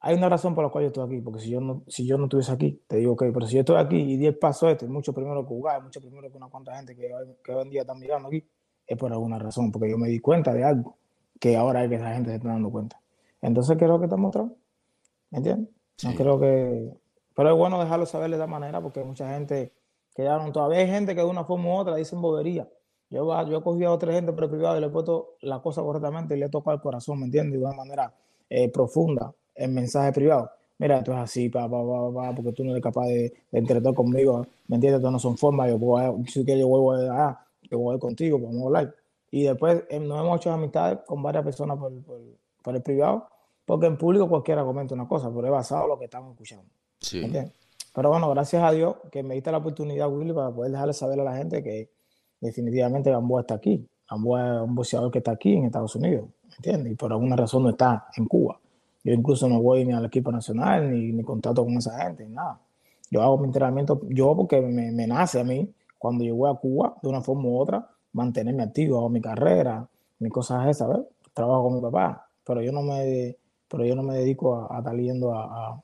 hay 0.00 0.16
una 0.16 0.28
razón 0.28 0.54
por 0.54 0.64
la 0.64 0.70
cual 0.70 0.84
yo 0.84 0.88
estoy 0.88 1.06
aquí, 1.06 1.20
porque 1.22 1.40
si 1.40 1.50
yo 1.50 1.60
no, 1.60 1.82
si 1.86 2.06
yo 2.06 2.18
no 2.18 2.24
estuviese 2.24 2.52
aquí, 2.52 2.82
te 2.86 2.96
digo, 2.96 3.12
ok, 3.12 3.24
pero 3.32 3.46
si 3.46 3.54
yo 3.54 3.60
estoy 3.60 3.76
aquí 3.76 3.96
y 3.96 4.16
10 4.18 4.36
pasos 4.36 4.70
este, 4.70 4.86
mucho 4.86 5.14
primero 5.14 5.42
que 5.42 5.48
jugar, 5.48 5.82
mucho 5.82 6.00
primero 6.00 6.30
que 6.30 6.36
una 6.36 6.48
cuanta 6.48 6.76
gente 6.76 6.94
que, 6.94 7.10
que 7.42 7.52
hoy 7.52 7.62
en 7.62 7.70
día 7.70 7.80
están 7.82 7.98
mirando 7.98 8.28
aquí, 8.28 8.44
es 8.86 8.98
por 8.98 9.10
alguna 9.12 9.38
razón, 9.38 9.72
porque 9.72 9.90
yo 9.90 9.96
me 9.96 10.08
di 10.08 10.20
cuenta 10.20 10.52
de 10.52 10.62
algo 10.62 10.96
que 11.40 11.56
ahora 11.56 11.84
es 11.84 11.88
que 11.88 11.96
esa 11.96 12.12
gente 12.12 12.30
se 12.30 12.36
está 12.36 12.48
dando 12.48 12.70
cuenta. 12.70 13.00
Entonces, 13.40 13.76
creo 13.78 13.98
que 13.98 14.04
estamos 14.04 14.24
mostrando? 14.24 14.56
¿Me 15.34 15.38
entiendes? 15.38 15.74
No 16.04 16.14
creo 16.14 16.38
que, 16.38 16.96
pero 17.34 17.50
es 17.50 17.56
bueno 17.56 17.82
dejarlo 17.82 18.06
saber 18.06 18.30
de 18.30 18.36
esa 18.36 18.46
manera 18.46 18.80
porque 18.80 19.02
mucha 19.02 19.28
gente 19.34 19.72
que 20.14 20.22
ya 20.22 20.38
no, 20.38 20.52
todavía 20.52 20.78
hay 20.78 20.86
gente 20.86 21.12
que 21.16 21.22
de 21.22 21.26
una 21.26 21.44
forma 21.44 21.70
u 21.70 21.72
otra 21.72 21.96
dicen 21.96 22.22
bobería. 22.22 22.68
Yo, 23.10 23.26
yo 23.48 23.58
he 23.58 23.62
cogido 23.62 23.88
a 23.88 23.94
otra 23.94 24.12
gente 24.12 24.32
por 24.32 24.48
privado 24.48 24.76
y 24.76 24.80
le 24.80 24.86
he 24.86 24.90
puesto 24.90 25.34
la 25.40 25.60
cosa 25.60 25.82
correctamente 25.82 26.36
y 26.36 26.38
le 26.38 26.46
he 26.46 26.48
tocado 26.48 26.76
el 26.76 26.80
corazón, 26.80 27.18
¿me 27.18 27.24
entiendes? 27.24 27.58
De 27.58 27.66
una 27.66 27.74
manera 27.74 28.14
eh, 28.48 28.70
profunda 28.70 29.34
el 29.56 29.72
mensaje 29.72 30.12
privado. 30.12 30.50
Mira, 30.78 30.98
esto 30.98 31.12
es 31.12 31.18
así, 31.18 31.48
pa, 31.48 31.68
pa, 31.68 31.82
pa, 32.14 32.32
porque 32.32 32.52
tú 32.52 32.62
no 32.62 32.70
eres 32.70 32.82
capaz 32.82 33.06
de, 33.06 33.32
de 33.50 33.58
interactuar 33.58 33.94
conmigo, 33.96 34.46
¿me 34.68 34.76
entiendes? 34.76 35.00
Esto 35.00 35.10
no 35.10 35.18
son 35.18 35.36
formas, 35.36 35.68
yo 35.68 35.80
puedo, 35.80 36.16
si 36.28 36.44
que 36.44 36.56
yo 36.56 36.68
vuelvo 36.68 36.92
a 36.92 37.28
ah, 37.28 37.46
yo 37.62 37.80
voy 37.80 37.98
contigo, 37.98 38.38
podemos 38.40 38.66
hablar. 38.66 38.94
Y 39.32 39.42
después 39.42 39.82
eh, 39.88 39.98
nos 39.98 40.20
hemos 40.20 40.36
hecho 40.36 40.52
amistades 40.52 41.00
con 41.04 41.20
varias 41.24 41.42
personas 41.42 41.76
por, 41.76 41.92
por, 42.04 42.20
por 42.62 42.76
el 42.76 42.82
privado, 42.82 43.26
porque 43.64 43.86
en 43.86 43.96
público 43.96 44.28
cualquiera 44.28 44.64
comenta 44.64 44.94
una 44.94 45.08
cosa, 45.08 45.30
pero 45.34 45.46
es 45.46 45.52
basado 45.52 45.84
en 45.84 45.88
lo 45.90 45.98
que 45.98 46.04
estamos 46.04 46.32
escuchando. 46.32 46.64
Pero 47.94 48.08
bueno, 48.08 48.28
gracias 48.30 48.62
a 48.62 48.72
Dios 48.72 48.96
que 49.10 49.22
me 49.22 49.34
diste 49.34 49.52
la 49.52 49.58
oportunidad, 49.58 50.10
Willy, 50.10 50.32
para 50.32 50.50
poder 50.50 50.72
dejarle 50.72 50.92
saber 50.92 51.20
a 51.20 51.24
la 51.24 51.36
gente 51.36 51.62
que 51.62 51.90
definitivamente 52.40 53.10
Gamboa 53.10 53.42
está 53.42 53.54
aquí. 53.54 53.86
Gamboa 54.10 54.56
es 54.56 54.62
un 54.62 54.74
boxeador 54.74 55.10
que 55.10 55.18
está 55.18 55.32
aquí 55.32 55.54
en 55.54 55.66
Estados 55.66 55.94
Unidos, 55.94 56.28
¿entiendes? 56.56 56.92
Y 56.92 56.96
por 56.96 57.12
alguna 57.12 57.36
razón 57.36 57.62
no 57.62 57.70
está 57.70 58.08
en 58.16 58.26
Cuba. 58.26 58.58
Yo 59.04 59.12
incluso 59.12 59.48
no 59.48 59.60
voy 59.62 59.84
ni 59.84 59.92
al 59.92 60.04
equipo 60.06 60.32
nacional, 60.32 60.90
ni, 60.90 61.12
ni 61.12 61.22
contacto 61.22 61.64
con 61.64 61.76
esa 61.76 61.98
gente, 62.02 62.26
ni 62.26 62.34
nada. 62.34 62.58
Yo 63.10 63.22
hago 63.22 63.38
mi 63.38 63.46
entrenamiento, 63.46 64.00
yo 64.08 64.34
porque 64.34 64.60
me, 64.60 64.90
me 64.90 65.06
nace 65.06 65.40
a 65.40 65.44
mí, 65.44 65.72
cuando 65.98 66.24
yo 66.24 66.34
voy 66.34 66.50
a 66.50 66.54
Cuba, 66.54 66.96
de 67.00 67.08
una 67.08 67.20
forma 67.20 67.48
u 67.48 67.58
otra, 67.58 67.88
mantenerme 68.12 68.62
activo, 68.62 68.98
hago 68.98 69.08
mi 69.08 69.20
carrera, 69.20 69.86
mis 70.18 70.32
cosas 70.32 70.68
esas, 70.68 70.88
¿sabes? 70.88 71.06
Trabajo 71.32 71.64
con 71.64 71.74
mi 71.74 71.80
papá, 71.80 72.26
pero 72.44 72.60
yo 72.60 72.72
no 72.72 72.82
me, 72.82 73.36
pero 73.74 73.84
yo 73.84 73.94
no 73.94 74.02
me 74.02 74.14
dedico 74.14 74.56
a, 74.56 74.76
a 74.76 74.78
estar 74.78 74.96
yendo 74.96 75.32
a 75.32 75.82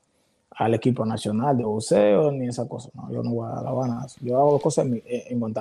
al 0.61 0.75
equipo 0.75 1.07
nacional 1.07 1.57
de 1.57 1.65
boxeo 1.65 2.31
ni 2.33 2.49
esa 2.49 2.69
cosa. 2.69 2.91
No, 2.95 3.11
yo 3.11 3.23
no 3.23 3.31
voy 3.31 3.49
a 3.51 3.63
La 3.63 3.71
Habana. 3.71 4.07
Yo 4.21 4.37
hago 4.37 4.61
cosas 4.61 4.87
en, 4.87 5.03
en. 5.07 5.55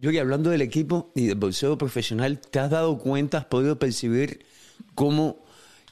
Yo, 0.00 0.20
hablando 0.20 0.48
del 0.48 0.62
equipo 0.62 1.10
y 1.14 1.26
del 1.26 1.36
boxeo 1.36 1.76
profesional, 1.76 2.38
¿te 2.38 2.58
has 2.58 2.70
dado 2.70 2.96
cuenta, 2.98 3.38
has 3.38 3.44
podido 3.44 3.78
percibir 3.78 4.46
cómo 4.94 5.36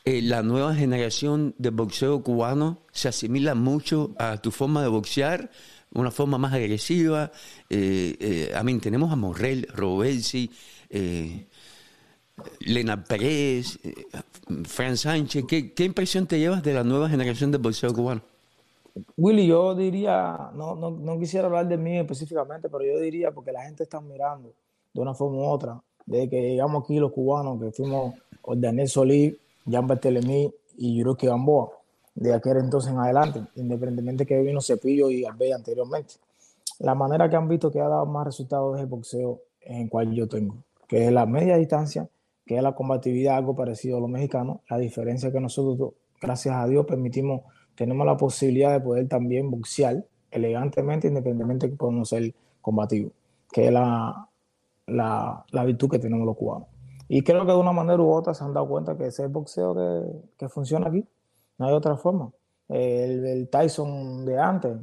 eh, 0.07 0.23
la 0.23 0.43
nueva 0.43 0.75
generación 0.75 1.55
de 1.59 1.69
boxeo 1.69 2.23
cubano 2.23 2.79
se 2.93 3.09
asimila 3.09 3.55
mucho 3.55 4.15
a 4.19 4.39
tu 4.39 4.51
forma 4.51 4.81
de 4.81 4.89
boxear, 4.89 5.51
una 5.93 6.11
forma 6.11 6.39
más 6.39 6.55
agresiva. 6.55 7.33
Eh, 7.69 8.17
eh, 8.21 8.53
a 8.57 8.63
mí 8.63 8.79
tenemos 8.79 9.13
a 9.13 9.17
Morrell, 9.17 9.67
Robelsi, 9.75 10.51
eh, 10.89 11.47
Lena 12.61 13.03
Pérez, 13.05 13.79
eh, 13.85 13.95
Fran 14.65 14.97
Sánchez. 14.97 15.45
¿Qué, 15.49 15.73
¿Qué 15.73 15.85
impresión 15.85 16.27
te 16.27 16.39
llevas 16.39 16.63
de 16.63 16.75
la 16.75 16.85
nueva 16.85 17.09
generación 17.09 17.51
de 17.51 17.59
boxeo 17.59 17.93
cubano? 17.93 18.23
Willy, 19.17 19.47
yo 19.47 19.75
diría, 19.75 20.51
no, 20.55 20.75
no, 20.75 20.91
no 20.91 21.19
quisiera 21.19 21.47
hablar 21.47 21.69
de 21.69 21.77
mí 21.77 21.99
específicamente, 21.99 22.69
pero 22.69 22.85
yo 22.85 22.99
diría 22.99 23.31
porque 23.31 23.53
la 23.53 23.63
gente 23.63 23.83
está 23.83 24.01
mirando 24.01 24.53
de 24.95 25.01
una 25.01 25.15
forma 25.15 25.39
u 25.39 25.45
otra, 25.45 25.81
desde 26.07 26.31
que 26.31 26.41
llegamos 26.41 26.85
aquí 26.85 26.99
los 26.99 27.13
cubanos, 27.13 27.61
que 27.61 27.71
fuimos 27.73 28.15
con 28.41 28.61
Daniel 28.61 28.89
Solís, 28.89 29.35
Jan 29.71 29.87
Bartelemí 29.87 30.51
y 30.79 30.97
Yuruki 30.97 31.27
Gamboa, 31.27 31.71
de 32.15 32.33
aquel 32.33 32.59
entonces 32.59 32.93
en 32.93 32.99
adelante, 32.99 33.43
independientemente 33.57 34.25
que 34.25 34.41
vino 34.41 34.61
Cepillo 34.63 35.11
y 35.11 35.25
Albey 35.25 35.53
anteriormente. 35.53 36.15
La 36.79 36.95
manera 36.95 37.29
que 37.29 37.37
han 37.37 37.49
visto 37.49 37.71
que 37.71 37.81
ha 37.81 37.89
dado 37.89 38.07
más 38.07 38.27
resultados 38.27 38.77
es 38.77 38.83
el 38.83 38.87
boxeo 38.87 39.41
en 39.61 39.83
el 39.83 39.89
cual 39.91 40.13
yo 40.13 40.27
tengo, 40.27 40.57
que 40.89 41.07
es 41.07 41.13
la 41.13 41.27
media 41.27 41.57
distancia, 41.57 42.09
que 42.47 42.57
es 42.57 42.63
la 42.63 42.75
combatividad, 42.75 43.37
algo 43.37 43.55
parecido 43.55 43.99
a 43.99 44.01
los 44.01 44.09
mexicanos. 44.09 44.61
La 44.71 44.79
diferencia 44.79 45.29
es 45.29 45.35
que 45.35 45.41
nosotros, 45.41 45.93
gracias 46.21 46.55
a 46.55 46.67
Dios, 46.67 46.87
permitimos 46.87 47.43
tenemos 47.77 48.07
la 48.07 48.17
posibilidad 48.17 48.73
de 48.73 48.81
poder 48.81 49.07
también 49.07 49.51
boxear 49.51 50.05
elegantemente, 50.31 51.07
independientemente 51.07 51.71
que 51.71 51.77
podemos 51.77 52.09
ser 52.09 52.35
combativos, 52.61 53.13
que 53.53 53.67
es 53.67 53.73
la, 53.73 54.29
la, 54.87 55.45
la, 55.51 55.65
virtud 55.65 55.91
que 55.91 55.99
tenemos 55.99 56.27
los 56.27 56.37
cubanos. 56.37 56.69
Y 57.09 57.23
creo 57.23 57.47
que 57.47 57.53
de 57.53 57.59
una 57.59 57.73
manera 57.73 58.03
u 58.03 58.11
otra 58.11 58.35
se 58.35 58.43
han 58.43 58.53
dado 58.53 58.67
cuenta 58.67 58.97
que 58.97 59.07
ese 59.07 59.23
es 59.23 59.27
el 59.27 59.33
boxeo 59.33 59.75
que, 59.75 60.29
que 60.39 60.49
funciona 60.49 60.89
aquí. 60.89 61.07
No 61.59 61.67
hay 61.67 61.73
otra 61.73 61.97
forma. 61.97 62.33
El, 62.69 63.25
el 63.25 63.49
Tyson 63.49 64.25
de 64.25 64.39
antes, 64.39 64.77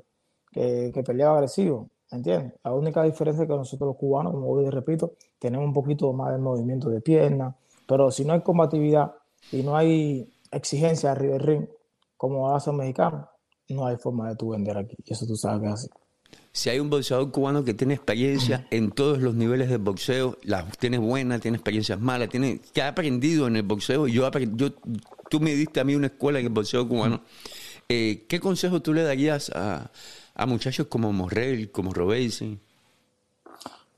que, 0.51 0.91
que, 0.93 1.03
peleaba 1.03 1.35
agresivo, 1.35 1.89
¿entiendes? 2.13 2.53
La 2.63 2.73
única 2.73 3.03
diferencia 3.03 3.43
es 3.43 3.49
que 3.49 3.55
nosotros 3.55 3.87
los 3.87 3.97
cubanos, 3.97 4.33
como 4.33 4.47
hoy 4.49 4.69
repito, 4.69 5.13
tenemos 5.39 5.65
un 5.65 5.73
poquito 5.73 6.11
más 6.13 6.31
de 6.31 6.37
movimiento 6.37 6.89
de 6.89 7.01
pierna, 7.01 7.55
pero 7.87 8.11
si 8.11 8.23
no 8.23 8.33
hay 8.33 8.41
combatividad 8.41 9.13
y 9.51 9.63
no 9.63 9.75
hay 9.75 10.29
exigencia 10.51 11.11
arriba 11.11 11.33
del 11.33 11.41
ring, 11.41 11.65
como 12.15 12.55
hace 12.55 12.69
un 12.69 12.77
mexicano, 12.77 13.27
no 13.69 13.85
hay 13.85 13.97
forma 13.97 14.29
de 14.29 14.35
tú 14.35 14.49
vender 14.49 14.77
aquí. 14.77 14.95
Y 15.03 15.13
eso 15.13 15.25
tú 15.25 15.35
sabes 15.35 15.61
que 15.61 15.67
es 15.67 15.73
así. 15.73 15.89
Si 16.51 16.69
hay 16.69 16.79
un 16.79 16.89
boxeador 16.89 17.31
cubano 17.31 17.63
que 17.63 17.73
tiene 17.73 17.95
experiencia 17.95 18.67
en 18.69 18.91
todos 18.91 19.19
los 19.19 19.33
niveles 19.33 19.69
del 19.69 19.79
boxeo, 19.79 20.37
las 20.43 20.77
tiene 20.77 20.99
buenas, 20.99 21.41
tiene 21.41 21.57
experiencias 21.57 21.99
malas, 21.99 22.29
tiene 22.29 22.59
que 22.73 22.81
ha 22.81 22.89
aprendido 22.89 23.47
en 23.47 23.55
el 23.55 23.63
boxeo. 23.63 24.07
Yo, 24.07 24.29
yo 24.55 24.69
tú 25.29 25.39
me 25.39 25.55
diste 25.55 25.79
a 25.79 25.83
mí 25.83 25.95
una 25.95 26.07
escuela 26.07 26.39
en 26.39 26.45
el 26.45 26.51
boxeo 26.51 26.87
cubano. 26.87 27.21
Eh, 27.89 28.25
¿Qué 28.29 28.39
consejo 28.39 28.81
tú 28.81 28.93
le 28.93 29.03
darías 29.03 29.51
a, 29.55 29.91
a 30.35 30.45
muchachos 30.45 30.87
como 30.87 31.11
Morrell, 31.13 31.71
como 31.71 31.93
Robesi? 31.93 32.59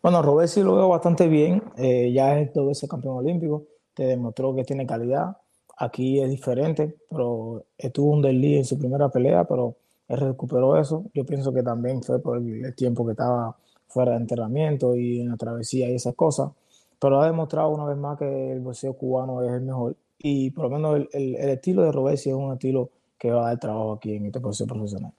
Bueno, 0.02 0.22
Robesi 0.22 0.62
lo 0.62 0.76
veo 0.76 0.90
bastante 0.90 1.28
bien. 1.28 1.64
Eh, 1.78 2.12
ya 2.14 2.40
es 2.40 2.54
dos 2.54 2.68
veces 2.68 2.90
campeón 2.90 3.18
olímpico. 3.18 3.64
Te 3.94 4.06
demostró 4.06 4.54
que 4.56 4.64
tiene 4.64 4.86
calidad. 4.86 5.38
Aquí 5.78 6.22
es 6.22 6.30
diferente, 6.30 6.96
pero 7.10 7.66
estuvo 7.78 8.12
un 8.12 8.22
desliz 8.22 8.58
en 8.58 8.66
su 8.66 8.78
primera 8.78 9.10
pelea, 9.10 9.46
pero 9.46 9.76
él 10.08 10.18
recuperó 10.18 10.78
eso. 10.80 11.06
Yo 11.14 11.26
pienso 11.26 11.54
que 11.54 11.64
también 11.64 12.04
fue 12.04 12.22
por 12.22 12.38
el 12.38 12.76
tiempo 12.76 13.06
que 13.06 13.12
estaba 13.12 13.58
fuera 13.88 14.12
de 14.12 14.18
entrenamiento 14.18 14.96
y 14.96 15.22
en 15.22 15.30
la 15.30 15.38
travesía 15.38 15.90
y 15.90 15.96
esas 15.96 16.16
cosas. 16.16 16.52
Pero 17.00 17.22
ha 17.22 17.26
demostrado 17.26 17.70
una 17.70 17.86
vez 17.86 17.98
más 17.98 18.18
que 18.18 18.52
el 18.52 18.60
boxeo 18.60 18.94
cubano 18.94 19.42
es 19.42 19.52
el 19.52 19.62
mejor. 19.62 19.96
Y 20.20 20.52
por 20.52 20.66
lo 20.66 20.70
menos 20.70 20.96
el, 20.98 21.10
el, 21.14 21.36
el 21.36 21.50
estilo 21.50 21.84
de 21.84 21.92
Robesi 21.92 22.30
es 22.30 22.36
un 22.36 22.54
estilo 22.54 22.90
que 23.18 23.32
va 23.32 23.46
a 23.46 23.48
dar 23.48 23.60
trabajo 23.60 23.94
aquí 23.94 24.16
en 24.16 24.28
este 24.28 24.40
boxeo 24.40 24.68
profesional. 24.68 25.12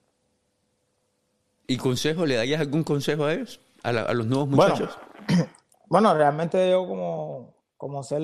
¿Y 1.66 1.76
consejo? 1.76 2.26
¿Le 2.26 2.36
darías 2.36 2.60
algún 2.60 2.84
consejo 2.84 3.24
a 3.24 3.34
ellos? 3.34 3.60
¿A, 3.82 3.92
la, 3.92 4.02
a 4.02 4.14
los 4.14 4.26
nuevos 4.26 4.48
muchachos? 4.48 4.96
Bueno, 5.28 5.46
bueno, 5.88 6.14
realmente 6.14 6.70
yo 6.70 6.86
como, 6.86 7.54
como 7.76 8.02
ser 8.02 8.22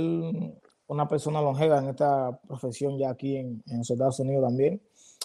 una 0.86 1.08
persona 1.08 1.40
longeva 1.40 1.78
en 1.78 1.88
esta 1.88 2.38
profesión 2.46 2.98
ya 2.98 3.10
aquí 3.10 3.36
en, 3.36 3.62
en 3.66 3.78
los 3.78 3.90
Estados 3.90 4.20
Unidos 4.20 4.44
también, 4.44 4.82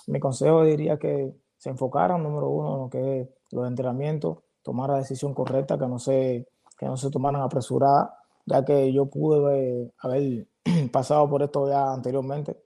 mi 0.08 0.20
consejo 0.20 0.64
diría 0.64 0.98
que 0.98 1.34
se 1.58 1.70
enfocaran, 1.70 2.24
número 2.24 2.50
uno, 2.50 2.76
en 2.76 2.82
lo 2.82 2.90
que 2.90 3.22
es 3.22 3.30
los 3.52 3.68
entrenamientos, 3.68 4.40
tomar 4.64 4.90
la 4.90 4.98
decisión 4.98 5.34
correcta, 5.34 5.78
que 5.78 5.88
no 5.88 6.00
se, 6.00 6.48
que 6.78 6.86
no 6.86 6.98
se 6.98 7.10
tomaran 7.10 7.42
apresuradas, 7.42 8.10
ya 8.46 8.64
que 8.64 8.92
yo 8.94 9.08
pude 9.08 9.92
haber 10.00 10.48
pasado 10.92 11.30
por 11.30 11.44
esto 11.44 11.68
ya 11.70 11.94
anteriormente, 11.94 12.58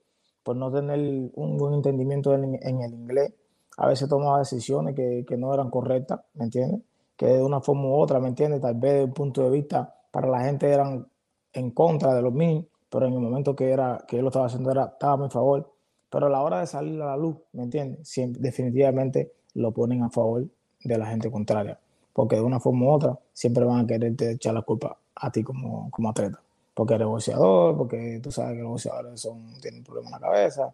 por 0.44 0.56
no 0.56 0.72
tener 0.72 1.00
un 1.34 1.58
buen 1.58 1.76
entendimiento 1.76 2.34
en, 2.34 2.60
en 2.62 2.82
el 2.82 2.94
inglés. 2.94 3.34
A 3.82 3.88
veces 3.88 4.08
tomaba 4.08 4.38
decisiones 4.38 4.94
que, 4.94 5.38
no 5.40 5.52
eran 5.52 5.72
correctas, 5.72 6.20
¿me 6.36 6.44
entiendes? 6.44 6.82
Que 7.18 7.26
de 7.26 7.42
una 7.42 7.62
forma 7.62 7.86
u 7.86 7.96
otra, 7.96 8.20
¿me 8.20 8.28
entiendes? 8.28 8.62
Tal 8.62 8.76
vez 8.76 8.94
desde 8.94 9.06
un 9.06 9.14
punto 9.14 9.42
de 9.42 9.50
vista 9.50 9.96
para 10.12 10.28
la 10.28 10.42
gente 10.44 10.70
eran 10.70 11.08
en 11.52 11.72
contra 11.72 12.14
de 12.14 12.22
los 12.22 12.32
míos, 12.32 12.66
pero 12.92 13.08
en 13.08 13.14
el 13.14 13.20
momento 13.20 13.56
que, 13.56 13.72
era, 13.72 14.06
que 14.08 14.18
yo 14.18 14.22
lo 14.22 14.28
estaba 14.28 14.46
haciendo 14.46 14.70
era, 14.70 14.86
estaba 14.86 15.14
a 15.14 15.18
mi 15.18 15.30
favor. 15.32 15.74
Pero 16.12 16.28
a 16.28 16.30
la 16.30 16.44
hora 16.44 16.60
de 16.60 16.68
salir 16.68 17.02
a 17.02 17.08
la 17.08 17.18
luz, 17.18 17.38
¿me 17.54 17.64
entiendes? 17.64 18.14
Definitivamente 18.38 19.32
lo 19.56 19.72
ponen 19.72 20.04
a 20.04 20.12
favor 20.12 20.46
de 20.84 20.98
la 21.00 21.08
gente 21.08 21.32
contraria. 21.32 21.80
Porque 22.14 22.36
de 22.36 22.44
una 22.44 22.60
forma 22.60 22.86
u 22.86 22.92
otra 22.92 23.18
siempre 23.34 23.64
van 23.66 23.86
a 23.86 23.88
quererte 23.88 24.34
echar 24.34 24.54
la 24.54 24.62
culpa 24.62 24.96
a 25.16 25.32
ti 25.32 25.42
como, 25.42 25.90
como 25.90 26.08
atleta. 26.12 26.40
Porque 26.76 26.94
eres 26.94 27.08
boxeador, 27.08 27.76
porque 27.76 28.20
tú 28.22 28.32
sabes 28.32 28.58
que 28.58 28.62
los 28.62 28.74
boxeadores 28.74 29.20
son, 29.20 29.60
tienen 29.60 29.84
problemas 29.84 30.14
en 30.14 30.22
la 30.22 30.28
cabeza, 30.28 30.72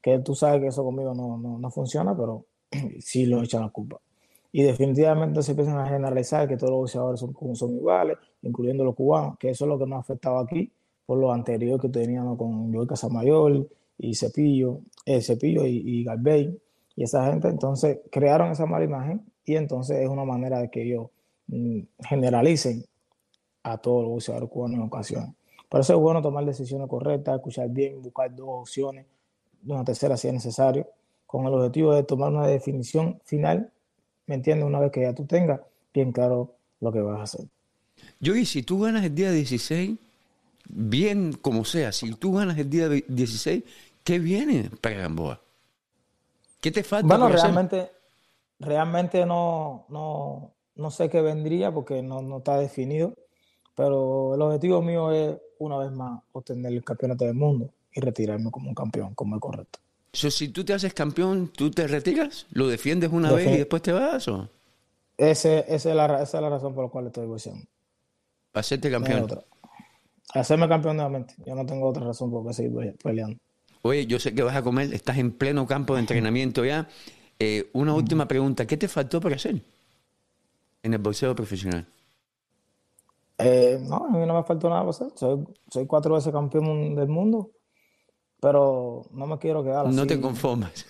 que 0.00 0.18
tú 0.20 0.34
sabes 0.34 0.60
que 0.60 0.68
eso 0.68 0.84
conmigo 0.84 1.14
no, 1.14 1.36
no, 1.38 1.58
no 1.58 1.70
funciona, 1.70 2.16
pero 2.16 2.46
sí 3.00 3.26
lo 3.26 3.42
echan 3.42 3.62
la 3.62 3.70
culpa. 3.70 4.00
Y 4.50 4.62
definitivamente 4.62 5.42
se 5.42 5.52
empiezan 5.52 5.78
a 5.78 5.86
generalizar 5.86 6.48
que 6.48 6.56
todos 6.56 6.70
los 6.70 6.80
boxeadores 6.80 7.20
son, 7.20 7.56
son 7.56 7.76
iguales, 7.76 8.16
incluyendo 8.42 8.84
los 8.84 8.94
cubanos, 8.94 9.38
que 9.38 9.50
eso 9.50 9.64
es 9.64 9.68
lo 9.68 9.78
que 9.78 9.86
nos 9.86 9.98
ha 9.98 10.00
afectado 10.00 10.38
aquí 10.38 10.70
por 11.08 11.18
lo 11.18 11.32
anterior 11.32 11.80
que 11.80 11.88
teníamos 11.88 12.36
con 12.36 12.70
Joel 12.70 12.86
Casamayor 12.86 13.66
y 13.96 14.14
Cepillo, 14.14 14.80
eh, 15.06 15.22
Cepillo 15.22 15.64
y, 15.64 15.82
y 15.82 16.04
Galvey 16.04 16.54
y 16.94 17.02
esa 17.02 17.24
gente. 17.30 17.48
Entonces 17.48 18.00
crearon 18.10 18.50
esa 18.50 18.66
mala 18.66 18.84
imagen 18.84 19.22
y 19.42 19.56
entonces 19.56 20.00
es 20.00 20.08
una 20.08 20.26
manera 20.26 20.60
de 20.60 20.70
que 20.70 20.82
ellos 20.82 21.08
mm, 21.46 21.80
generalicen 22.06 22.84
a 23.62 23.78
todos 23.78 24.02
los 24.02 24.10
boxeadores 24.10 24.50
cubanos 24.50 24.76
en 24.76 24.82
ocasiones. 24.82 25.30
Por 25.70 25.80
eso 25.80 25.94
es 25.94 25.98
bueno 25.98 26.20
tomar 26.20 26.44
decisiones 26.44 26.88
correctas, 26.88 27.36
escuchar 27.36 27.70
bien, 27.70 28.02
buscar 28.02 28.34
dos 28.34 28.48
opciones, 28.50 29.06
una 29.66 29.84
tercera 29.84 30.16
si 30.16 30.28
es 30.28 30.34
necesario, 30.34 30.86
con 31.26 31.46
el 31.46 31.52
objetivo 31.52 31.94
de 31.94 32.02
tomar 32.04 32.32
una 32.32 32.46
definición 32.46 33.20
final, 33.24 33.70
¿me 34.26 34.34
entiendes? 34.34 34.66
Una 34.66 34.80
vez 34.80 34.90
que 34.90 35.02
ya 35.02 35.14
tú 35.14 35.26
tengas 35.26 35.60
bien 35.92 36.12
claro 36.12 36.54
lo 36.80 36.92
que 36.92 37.00
vas 37.00 37.20
a 37.20 37.22
hacer. 37.24 37.46
Yo, 38.20 38.34
y 38.34 38.46
si 38.46 38.62
tú 38.62 38.80
ganas 38.80 39.04
el 39.04 39.14
día 39.14 39.30
16, 39.30 39.98
bien 40.68 41.32
como 41.32 41.64
sea, 41.64 41.92
si 41.92 42.14
tú 42.14 42.34
ganas 42.34 42.56
el 42.58 42.70
día 42.70 42.88
16, 42.88 43.64
¿qué 44.04 44.18
viene 44.18 44.70
para 44.80 44.96
Gamboa? 44.96 45.40
¿Qué 46.60 46.70
te 46.70 46.82
falta? 46.82 47.06
Bueno, 47.06 47.28
realmente, 47.28 47.80
hacer? 47.80 47.92
realmente 48.60 49.26
no, 49.26 49.84
no, 49.88 50.52
no 50.76 50.90
sé 50.90 51.08
qué 51.08 51.20
vendría 51.20 51.72
porque 51.72 52.02
no, 52.02 52.22
no 52.22 52.38
está 52.38 52.56
definido, 52.56 53.14
pero 53.74 54.34
el 54.34 54.42
objetivo 54.42 54.80
mío 54.82 55.12
es, 55.12 55.36
una 55.58 55.76
vez 55.78 55.92
más, 55.92 56.22
obtener 56.32 56.72
el 56.72 56.84
campeonato 56.84 57.24
del 57.24 57.34
mundo 57.34 57.70
y 57.92 58.00
retirarme 58.00 58.50
como 58.50 58.68
un 58.68 58.74
campeón, 58.74 59.14
como 59.14 59.36
es 59.36 59.40
correcto. 59.40 59.78
So, 60.12 60.30
si 60.30 60.48
tú 60.48 60.64
te 60.64 60.72
haces 60.72 60.94
campeón, 60.94 61.52
¿tú 61.54 61.70
te 61.70 61.86
retiras? 61.86 62.46
¿Lo 62.50 62.66
defiendes 62.66 63.10
una 63.12 63.32
vez 63.32 63.46
y 63.52 63.58
después 63.58 63.82
te 63.82 63.92
vas? 63.92 64.26
¿o? 64.28 64.48
Ese, 65.16 65.64
esa, 65.68 65.90
es 65.90 65.96
la, 65.96 66.22
esa 66.22 66.38
es 66.38 66.42
la 66.42 66.50
razón 66.50 66.74
por 66.74 66.84
la 66.84 66.90
cual 66.90 67.06
estoy 67.06 67.26
boxeando. 67.26 67.64
Para 68.52 68.60
hacerte 68.60 68.90
campeón. 68.90 69.26
No 69.26 69.44
hacerme 70.34 70.68
campeón 70.68 70.96
nuevamente. 70.96 71.34
Yo 71.46 71.54
no 71.54 71.64
tengo 71.64 71.86
otra 71.86 72.04
razón 72.04 72.30
por 72.30 72.46
qué 72.46 72.52
seguir 72.52 72.96
peleando. 73.02 73.38
Oye, 73.82 74.06
yo 74.06 74.18
sé 74.18 74.34
que 74.34 74.42
vas 74.42 74.56
a 74.56 74.62
comer, 74.62 74.92
estás 74.92 75.18
en 75.18 75.32
pleno 75.32 75.66
campo 75.66 75.94
de 75.94 76.00
entrenamiento 76.00 76.64
ya. 76.64 76.88
Eh, 77.38 77.70
una 77.72 77.94
última 77.94 78.26
pregunta, 78.26 78.66
¿qué 78.66 78.76
te 78.76 78.88
faltó 78.88 79.20
por 79.20 79.32
hacer 79.32 79.62
en 80.82 80.94
el 80.94 80.98
boxeo 80.98 81.34
profesional? 81.34 81.86
Eh, 83.38 83.78
no, 83.80 83.96
a 83.96 84.10
mí 84.10 84.26
no 84.26 84.34
me 84.34 84.42
faltó 84.42 84.68
nada 84.68 84.82
por 84.82 84.90
hacer. 84.90 85.08
Soy, 85.14 85.44
soy 85.70 85.86
cuatro 85.86 86.14
veces 86.14 86.32
campeón 86.32 86.96
del 86.96 87.08
mundo, 87.08 87.50
pero 88.40 89.06
no 89.12 89.26
me 89.26 89.38
quiero 89.38 89.64
quedar 89.64 89.86
así. 89.86 89.96
No 89.96 90.06
te 90.06 90.20
conformas. 90.20 90.86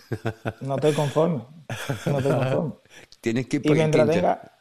No 0.60 0.76
te 0.76 0.92
conformes. 0.92 1.42
No 2.06 2.22
te 2.22 2.28
conformes. 2.28 2.74
Tienes 3.20 3.46
que 3.46 3.56
ir 3.56 3.66
y 3.66 3.70
mientras 3.70 4.10
tenga, 4.10 4.52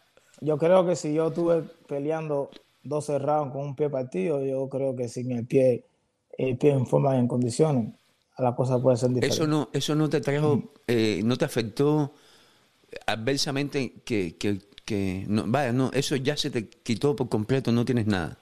yo 0.41 0.57
creo 0.57 0.85
que 0.85 0.95
si 0.95 1.13
yo 1.13 1.27
estuve 1.27 1.63
peleando 1.87 2.49
12 2.83 3.19
rounds 3.19 3.53
con 3.53 3.61
un 3.61 3.75
pie 3.75 3.89
partido, 3.89 4.43
yo 4.43 4.67
creo 4.69 4.95
que 4.95 5.09
sin 5.09 5.31
el 5.31 5.45
pie, 5.45 5.85
el 6.37 6.57
pie 6.57 6.71
en 6.71 6.85
forma 6.85 7.15
y 7.15 7.19
en 7.19 7.27
condiciones, 7.27 7.93
la 8.37 8.55
cosa 8.55 8.79
puede 8.79 8.97
ser 8.97 9.09
diferente. 9.09 9.35
Eso 9.35 9.47
no, 9.47 9.69
eso 9.73 9.95
no 9.95 10.09
te 10.09 10.21
trajo, 10.21 10.71
eh, 10.87 11.21
no 11.23 11.37
te 11.37 11.45
afectó 11.45 12.13
adversamente 13.05 14.01
que, 14.05 14.37
que, 14.37 14.59
que 14.85 15.25
no, 15.27 15.43
vaya, 15.47 15.73
no, 15.73 15.91
eso 15.93 16.15
ya 16.15 16.37
se 16.37 16.49
te 16.49 16.69
quitó 16.69 17.15
por 17.15 17.29
completo, 17.29 17.71
no 17.71 17.83
tienes 17.83 18.07
nada. 18.07 18.37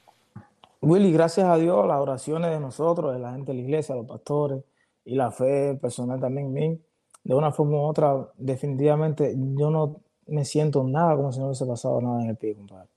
Willy, 0.85 1.11
gracias 1.11 1.47
a 1.47 1.57
Dios, 1.57 1.87
las 1.87 1.99
oraciones 1.99 2.51
de 2.51 2.59
nosotros, 2.59 3.11
de 3.13 3.19
la 3.19 3.31
gente 3.31 3.51
de 3.51 3.57
la 3.57 3.63
iglesia, 3.63 3.95
los 3.95 4.05
pastores 4.05 4.63
y 5.03 5.15
la 5.15 5.31
fe 5.31 5.73
personal 5.81 6.19
también 6.19 6.53
mí, 6.53 6.79
de 7.23 7.33
una 7.33 7.51
forma 7.51 7.77
u 7.77 7.85
otra, 7.85 8.29
definitivamente 8.37 9.35
yo 9.35 9.71
no 9.71 10.01
me 10.27 10.45
siento 10.45 10.83
nada 10.83 11.15
como 11.15 11.31
si 11.31 11.39
no 11.39 11.47
hubiese 11.47 11.65
pasado 11.65 11.99
nada 12.01 12.21
en 12.21 12.29
el 12.29 12.35
pie, 12.35 12.53
compadre. 12.55 12.87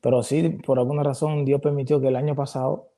Pero 0.00 0.22
sí, 0.22 0.48
por 0.64 0.78
alguna 0.78 1.02
razón, 1.02 1.44
Dios 1.44 1.60
permitió 1.60 2.00
que 2.00 2.08
el 2.08 2.16
año 2.16 2.34
pasado, 2.34 2.88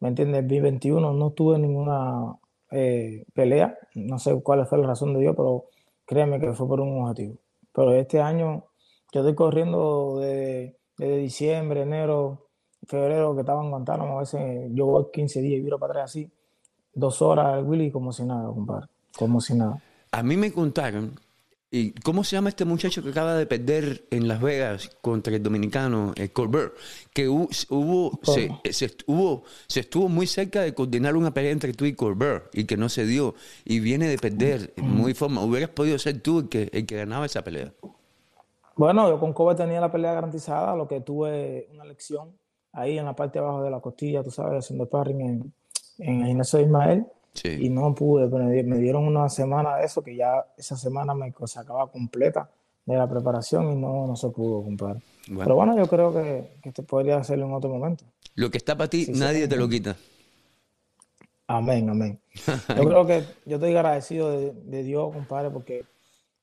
¿me 0.00 0.08
entiendes? 0.08 0.40
El 0.40 0.48
2021 0.48 1.12
no 1.12 1.30
tuve 1.30 1.58
ninguna 1.58 2.38
eh, 2.72 3.24
pelea. 3.34 3.78
No 3.94 4.18
sé 4.18 4.40
cuál 4.42 4.66
fue 4.66 4.78
la 4.78 4.88
razón 4.88 5.14
de 5.14 5.20
Dios, 5.20 5.34
pero 5.36 5.66
créeme 6.06 6.40
que 6.40 6.52
fue 6.54 6.66
por 6.66 6.80
un 6.80 7.02
objetivo. 7.02 7.36
Pero 7.72 7.94
este 7.94 8.20
año 8.20 8.64
yo 9.12 9.20
estoy 9.20 9.36
corriendo 9.36 10.18
de, 10.18 10.76
diciembre, 10.98 11.82
enero, 11.82 12.45
febrero, 12.86 13.34
que 13.34 13.40
estaba 13.40 13.62
en 13.62 13.70
Guantánamo. 13.70 14.16
A 14.16 14.20
veces 14.20 14.70
yo 14.72 14.86
voy 14.86 15.06
15 15.12 15.40
días 15.40 15.58
y 15.58 15.62
viro 15.62 15.78
para 15.78 15.92
atrás 15.92 16.10
así, 16.10 16.30
dos 16.94 17.20
horas, 17.22 17.62
Willy, 17.64 17.90
como 17.90 18.12
si 18.12 18.24
nada, 18.24 18.46
compadre. 18.48 18.86
Como 19.18 19.40
si 19.40 19.54
nada. 19.54 19.80
A 20.12 20.22
mí 20.22 20.36
me 20.36 20.52
contaron 20.52 21.18
¿Y 21.68 21.92
cómo 21.92 22.22
se 22.22 22.36
llama 22.36 22.48
este 22.48 22.64
muchacho 22.64 23.02
que 23.02 23.10
acaba 23.10 23.34
de 23.34 23.44
perder 23.44 24.06
en 24.10 24.28
Las 24.28 24.40
Vegas 24.40 24.88
contra 25.00 25.34
el 25.34 25.42
dominicano 25.42 26.12
el 26.16 26.32
Colbert? 26.32 26.74
Que 27.12 27.28
hubo, 27.28 27.48
se, 28.22 28.84
estuvo, 28.84 29.42
se 29.66 29.80
estuvo 29.80 30.08
muy 30.08 30.28
cerca 30.28 30.62
de 30.62 30.74
coordinar 30.74 31.16
una 31.16 31.34
pelea 31.34 31.50
entre 31.50 31.72
tú 31.72 31.84
y 31.84 31.94
Colbert 31.94 32.48
y 32.54 32.64
que 32.64 32.76
no 32.76 32.88
se 32.88 33.04
dio. 33.04 33.34
Y 33.64 33.80
viene 33.80 34.06
de 34.06 34.16
perder 34.16 34.74
muy 34.76 35.12
forma. 35.12 35.42
Hubieras 35.42 35.70
podido 35.70 35.98
ser 35.98 36.20
tú 36.22 36.40
el 36.40 36.48
que, 36.48 36.70
el 36.72 36.86
que 36.86 36.96
ganaba 36.96 37.26
esa 37.26 37.42
pelea. 37.42 37.72
Bueno, 38.76 39.08
yo 39.08 39.18
con 39.18 39.32
Colbert 39.32 39.58
tenía 39.58 39.80
la 39.80 39.90
pelea 39.90 40.14
garantizada, 40.14 40.76
lo 40.76 40.86
que 40.86 41.00
tuve 41.00 41.68
una 41.74 41.84
lección 41.84 42.30
ahí 42.76 42.98
en 42.98 43.06
la 43.06 43.16
parte 43.16 43.38
de 43.38 43.44
abajo 43.44 43.62
de 43.62 43.70
la 43.70 43.80
costilla, 43.80 44.22
tú 44.22 44.30
sabes, 44.30 44.64
haciendo 44.64 44.84
sparring 44.84 45.20
en, 45.20 45.52
en 45.98 46.20
el 46.20 46.26
gimnasio 46.28 46.58
de 46.58 46.64
Ismael. 46.66 47.06
Y 47.44 47.68
no 47.68 47.94
pude, 47.94 48.28
pero 48.28 48.44
me 48.44 48.78
dieron 48.78 49.06
una 49.06 49.28
semana 49.28 49.76
de 49.76 49.84
eso, 49.84 50.02
que 50.02 50.16
ya 50.16 50.46
esa 50.56 50.74
semana 50.74 51.14
me 51.14 51.34
sacaba 51.44 51.86
completa 51.90 52.48
de 52.86 52.96
la 52.96 53.06
preparación 53.06 53.72
y 53.72 53.76
no, 53.76 54.06
no 54.06 54.16
se 54.16 54.30
pudo 54.30 54.62
comprar. 54.62 54.96
Pero 55.26 55.54
bueno, 55.54 55.76
yo 55.76 55.86
creo 55.86 56.14
que, 56.14 56.56
que 56.62 56.70
esto 56.70 56.82
podría 56.84 57.18
hacerlo 57.18 57.44
en 57.44 57.52
otro 57.52 57.68
momento. 57.68 58.04
Lo 58.36 58.50
que 58.50 58.56
está 58.56 58.74
para 58.74 58.88
ti, 58.88 59.08
nadie 59.10 59.46
te 59.46 59.56
lo 59.56 59.68
quita. 59.68 59.96
Amén, 61.46 61.90
amén. 61.90 62.18
Yo 62.76 62.84
creo 62.84 63.06
que 63.06 63.22
yo 63.44 63.56
estoy 63.56 63.70
agradecido 63.76 64.30
de, 64.40 64.82
Dios, 64.82 65.12
compadre, 65.12 65.50
porque 65.50 65.84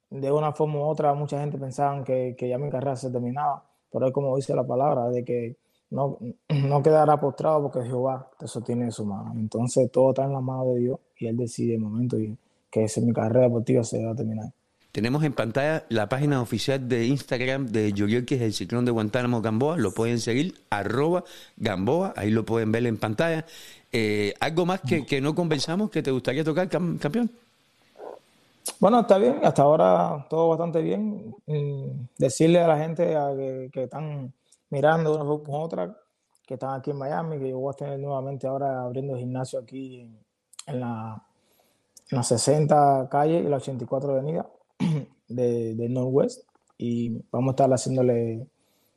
de 0.09 0.31
una 0.31 0.53
forma 0.53 0.75
u 0.75 0.83
otra 0.83 1.13
mucha 1.13 1.39
gente 1.39 1.57
pensaba 1.57 2.03
que, 2.03 2.35
que 2.37 2.47
ya 2.47 2.57
mi 2.57 2.69
carrera 2.69 2.95
se 2.95 3.09
terminaba, 3.09 3.65
pero 3.91 4.07
es 4.07 4.13
como 4.13 4.35
dice 4.37 4.55
la 4.55 4.65
palabra, 4.65 5.09
de 5.09 5.25
que 5.25 5.57
no, 5.93 6.17
no 6.49 6.83
quedará 6.83 7.19
postrado 7.19 7.61
porque 7.61 7.87
Jehová 7.87 8.27
te 8.37 8.47
sostiene 8.47 8.85
en 8.85 8.91
su 8.91 9.05
mano. 9.05 9.33
Entonces 9.35 9.91
todo 9.91 10.09
está 10.09 10.25
en 10.25 10.33
la 10.33 10.41
mano 10.41 10.73
de 10.73 10.79
Dios 10.79 10.99
y 11.17 11.27
Él 11.27 11.37
decide 11.37 11.75
el 11.75 11.81
momento 11.81 12.19
y 12.19 12.35
que 12.69 12.85
esa, 12.85 12.99
mi 13.01 13.13
carrera 13.13 13.45
deportiva 13.45 13.83
se 13.83 14.03
va 14.03 14.11
a 14.11 14.15
terminar. 14.15 14.51
Tenemos 14.91 15.23
en 15.23 15.33
pantalla 15.33 15.85
la 15.89 16.09
página 16.09 16.41
oficial 16.41 16.87
de 16.87 17.05
Instagram 17.05 17.67
de 17.67 17.93
que 18.27 18.35
es 18.35 18.41
el 18.41 18.53
ciclón 18.53 18.85
de 18.85 18.91
Guantánamo 18.91 19.41
Gamboa. 19.41 19.77
Lo 19.77 19.91
pueden 19.91 20.19
seguir, 20.19 20.55
arroba 20.69 21.23
Gamboa, 21.57 22.13
ahí 22.15 22.29
lo 22.29 22.43
pueden 22.43 22.71
ver 22.71 22.85
en 22.85 22.97
pantalla. 22.97 23.45
Eh, 23.91 24.33
¿Algo 24.39 24.65
más 24.65 24.81
que, 24.81 25.05
que, 25.05 25.21
no 25.21 25.33
conversamos 25.35 25.89
que 25.89 26.01
te 26.01 26.11
gustaría 26.11 26.43
tocar, 26.43 26.69
campeón? 26.69 27.29
Bueno, 28.79 29.01
está 29.01 29.17
bien, 29.17 29.39
hasta 29.43 29.61
ahora 29.61 30.25
todo 30.29 30.49
bastante 30.49 30.81
bien. 30.81 31.35
Mm, 31.45 32.05
decirle 32.17 32.59
a 32.59 32.67
la 32.67 32.77
gente 32.77 33.05
que, 33.05 33.69
que 33.71 33.83
están 33.83 34.31
mirando 34.73 35.13
una 35.13 35.23
u 35.23 35.43
otra, 35.55 35.95
que 36.45 36.55
están 36.55 36.73
aquí 36.73 36.89
en 36.89 36.97
Miami, 36.97 37.37
que 37.37 37.49
yo 37.49 37.59
voy 37.59 37.71
a 37.71 37.77
tener 37.77 37.99
nuevamente 37.99 38.47
ahora 38.47 38.81
abriendo 38.81 39.15
gimnasio 39.15 39.59
aquí 39.59 40.01
en, 40.65 40.79
la, 40.79 41.23
en 42.09 42.17
la 42.17 42.23
60 42.23 43.07
calle 43.09 43.39
y 43.39 43.43
la 43.43 43.57
84 43.57 44.11
avenida 44.11 44.49
de, 45.27 45.75
de 45.75 45.89
Northwest. 45.89 46.45
Y 46.77 47.21
vamos 47.31 47.49
a 47.49 47.51
estar 47.51 47.69
haciéndole 47.69 48.47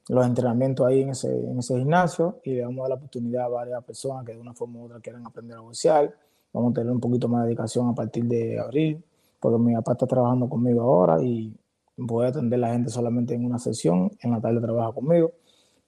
los 0.08 0.26
entrenamientos 0.26 0.86
ahí 0.86 1.02
en 1.02 1.10
ese, 1.10 1.28
en 1.28 1.58
ese 1.58 1.76
gimnasio 1.76 2.40
y 2.42 2.54
le 2.54 2.62
vamos 2.62 2.78
a 2.78 2.82
dar 2.82 2.88
la 2.90 2.94
oportunidad 2.96 3.44
a 3.44 3.48
varias 3.48 3.84
personas 3.84 4.24
que 4.24 4.32
de 4.32 4.40
una 4.40 4.54
forma 4.54 4.80
u 4.80 4.86
otra 4.86 5.00
quieran 5.00 5.26
aprender 5.26 5.58
a 5.58 5.60
boxear. 5.60 6.12
Vamos 6.52 6.70
a 6.70 6.74
tener 6.74 6.90
un 6.90 7.00
poquito 7.00 7.28
más 7.28 7.42
de 7.42 7.48
dedicación 7.48 7.88
a 7.90 7.94
partir 7.94 8.24
de 8.24 8.58
abril, 8.58 9.04
porque 9.38 9.58
mi 9.58 9.74
papá 9.74 9.92
está 9.92 10.06
trabajando 10.06 10.48
conmigo 10.48 10.80
ahora 10.80 11.22
y 11.22 11.54
voy 11.98 12.24
a 12.24 12.28
atender 12.30 12.58
a 12.58 12.68
la 12.68 12.72
gente 12.72 12.90
solamente 12.90 13.34
en 13.34 13.44
una 13.44 13.58
sesión, 13.58 14.10
en 14.20 14.30
la 14.30 14.40
tarde 14.40 14.60
trabaja 14.60 14.92
conmigo. 14.92 15.32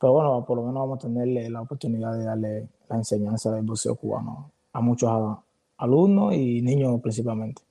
Pero 0.01 0.13
bueno, 0.13 0.45
por 0.47 0.57
lo 0.57 0.65
menos 0.65 0.83
vamos 0.83 0.99
a 0.99 1.09
tener 1.09 1.51
la 1.51 1.61
oportunidad 1.61 2.17
de 2.17 2.25
darle 2.25 2.69
la 2.89 2.97
enseñanza 2.97 3.51
del 3.53 3.65
boxeo 3.65 3.97
cubano 3.97 4.51
a 4.73 4.81
muchos 4.81 5.11
alumnos 5.77 6.35
y 6.35 6.63
niños 6.63 7.01
principalmente. 7.01 7.63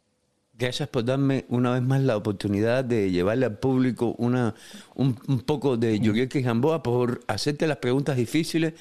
Gracias 0.58 0.90
por 0.90 1.06
darme 1.06 1.46
una 1.50 1.72
vez 1.72 1.84
más 1.84 2.02
la 2.02 2.18
oportunidad 2.18 2.84
de 2.84 3.12
llevarle 3.12 3.46
al 3.46 3.60
público 3.60 4.16
una, 4.18 4.56
un, 4.96 5.14
poco 5.46 5.78
de 5.78 6.00
Yuriel 6.00 6.28
Gamboa, 6.28 6.82
por 6.82 7.22
hacerte 7.28 7.68
las 7.68 7.78
preguntas 7.78 8.18
difíciles 8.18 8.74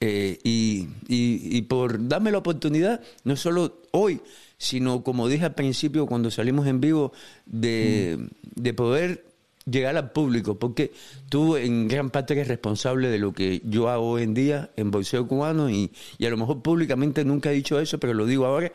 eh, 0.00 0.38
y, 0.42 0.88
y, 1.06 1.62
por 1.62 2.08
darme 2.08 2.32
la 2.32 2.38
oportunidad, 2.38 3.00
no 3.22 3.36
solo 3.36 3.80
hoy, 3.92 4.20
sino 4.58 5.04
como 5.04 5.28
dije 5.28 5.44
al 5.44 5.54
principio 5.54 6.06
cuando 6.06 6.32
salimos 6.32 6.66
en 6.66 6.80
vivo, 6.80 7.12
de, 7.46 8.28
de 8.56 8.74
poder 8.74 9.24
llegar 9.70 9.96
al 9.96 10.12
público, 10.12 10.58
porque 10.58 10.92
tú 11.28 11.56
en 11.56 11.88
gran 11.88 12.10
parte 12.10 12.34
eres 12.34 12.48
responsable 12.48 13.08
de 13.08 13.18
lo 13.18 13.32
que 13.32 13.60
yo 13.64 13.88
hago 13.88 14.10
hoy 14.10 14.22
en 14.22 14.34
día 14.34 14.70
en 14.76 14.90
boxeo 14.90 15.26
cubano 15.26 15.70
y, 15.70 15.92
y 16.18 16.26
a 16.26 16.30
lo 16.30 16.36
mejor 16.36 16.62
públicamente 16.62 17.24
nunca 17.24 17.50
he 17.50 17.54
dicho 17.54 17.78
eso, 17.78 17.98
pero 17.98 18.14
lo 18.14 18.26
digo 18.26 18.46
ahora. 18.46 18.72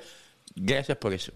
Gracias 0.56 0.98
por 0.98 1.14
eso. 1.14 1.34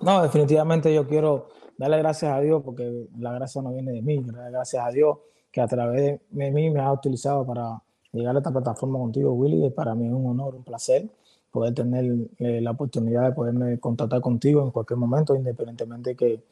No, 0.00 0.22
definitivamente 0.22 0.92
yo 0.92 1.06
quiero 1.06 1.48
darle 1.78 1.98
gracias 1.98 2.32
a 2.32 2.40
Dios 2.40 2.62
porque 2.64 3.08
la 3.18 3.32
gracia 3.32 3.62
no 3.62 3.72
viene 3.72 3.92
de 3.92 4.02
mí, 4.02 4.22
gracias 4.50 4.84
a 4.84 4.90
Dios 4.90 5.18
que 5.50 5.60
a 5.60 5.66
través 5.66 6.20
de 6.30 6.50
mí 6.50 6.70
me 6.70 6.80
ha 6.80 6.92
utilizado 6.92 7.46
para 7.46 7.82
llegar 8.12 8.34
a 8.34 8.38
esta 8.38 8.50
plataforma 8.50 8.98
contigo, 8.98 9.32
Willy, 9.32 9.70
para 9.70 9.94
mí 9.94 10.06
es 10.06 10.12
un 10.12 10.26
honor, 10.26 10.54
un 10.54 10.64
placer 10.64 11.08
poder 11.56 11.72
tener 11.72 12.04
eh, 12.38 12.60
la 12.60 12.72
oportunidad 12.72 13.22
de 13.22 13.32
poderme 13.32 13.80
contactar 13.80 14.20
contigo 14.20 14.62
en 14.62 14.70
cualquier 14.70 14.98
momento, 14.98 15.34
independientemente 15.34 16.14
que 16.14 16.42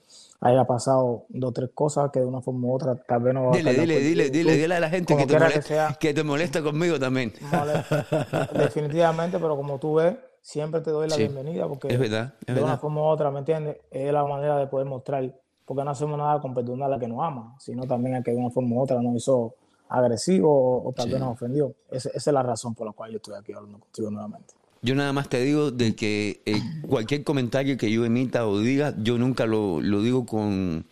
haya 0.40 0.64
pasado 0.64 1.26
dos 1.28 1.50
o 1.50 1.52
tres 1.52 1.70
cosas 1.74 2.10
que 2.10 2.20
de 2.20 2.24
una 2.24 2.40
forma 2.40 2.68
u 2.68 2.74
otra 2.74 2.94
tal 2.94 3.22
vez 3.22 3.34
no 3.34 3.50
va 3.50 3.56
dile, 3.58 3.68
a 3.68 3.72
dile, 3.74 4.00
dile, 4.00 4.30
dile, 4.30 4.56
dile 4.56 4.74
a 4.76 4.80
la 4.80 4.88
gente 4.88 5.14
que 5.14 5.26
te, 5.26 5.38
molesta, 5.38 5.96
que, 6.00 6.14
te 6.14 6.22
molesta 6.22 6.62
conmigo 6.62 6.98
también. 6.98 7.34
definitivamente, 8.54 9.38
pero 9.38 9.56
como 9.56 9.78
tú 9.78 9.96
ves, 9.96 10.16
siempre 10.40 10.80
te 10.80 10.90
doy 10.90 11.06
la 11.06 11.16
bienvenida 11.16 11.68
porque 11.68 11.88
es 11.88 12.00
verdad, 12.00 12.32
de 12.46 12.62
una 12.62 12.78
forma 12.78 13.02
u 13.02 13.04
otra, 13.04 13.30
¿me 13.30 13.40
entiendes? 13.40 13.76
Es 13.90 14.10
la 14.10 14.24
manera 14.24 14.56
de 14.56 14.68
poder 14.68 14.86
mostrar, 14.86 15.30
porque 15.66 15.84
no 15.84 15.90
hacemos 15.90 16.16
nada 16.16 16.40
con 16.40 16.54
perdonar 16.54 16.86
a 16.86 16.96
la 16.96 16.98
que 16.98 17.08
nos 17.08 17.22
ama, 17.22 17.54
sino 17.58 17.86
también 17.86 18.14
a 18.14 18.22
que 18.22 18.30
de 18.30 18.38
una 18.38 18.48
forma 18.48 18.76
u 18.76 18.80
otra 18.80 19.02
nos 19.02 19.16
hizo 19.16 19.54
agresivo 19.86 20.82
o, 20.82 20.92
tal 20.94 21.10
vez 21.10 21.20
nos 21.20 21.34
ofendió. 21.34 21.74
esa 21.90 22.08
es 22.08 22.26
la 22.28 22.42
razón 22.42 22.74
por 22.74 22.86
la 22.86 22.94
cual 22.94 23.10
yo 23.10 23.16
estoy 23.16 23.34
aquí 23.34 23.52
hablando 23.52 23.80
contigo 23.80 24.10
nuevamente. 24.10 24.54
Yo 24.84 24.94
nada 24.94 25.14
más 25.14 25.30
te 25.30 25.42
digo 25.42 25.70
de 25.70 25.96
que 25.96 26.42
eh, 26.44 26.60
cualquier 26.86 27.24
comentario 27.24 27.78
que 27.78 27.90
yo 27.90 28.04
emita 28.04 28.46
o 28.46 28.58
diga, 28.58 28.94
yo 28.98 29.16
nunca 29.16 29.46
lo, 29.46 29.80
digo 29.80 30.26
con 30.26 30.84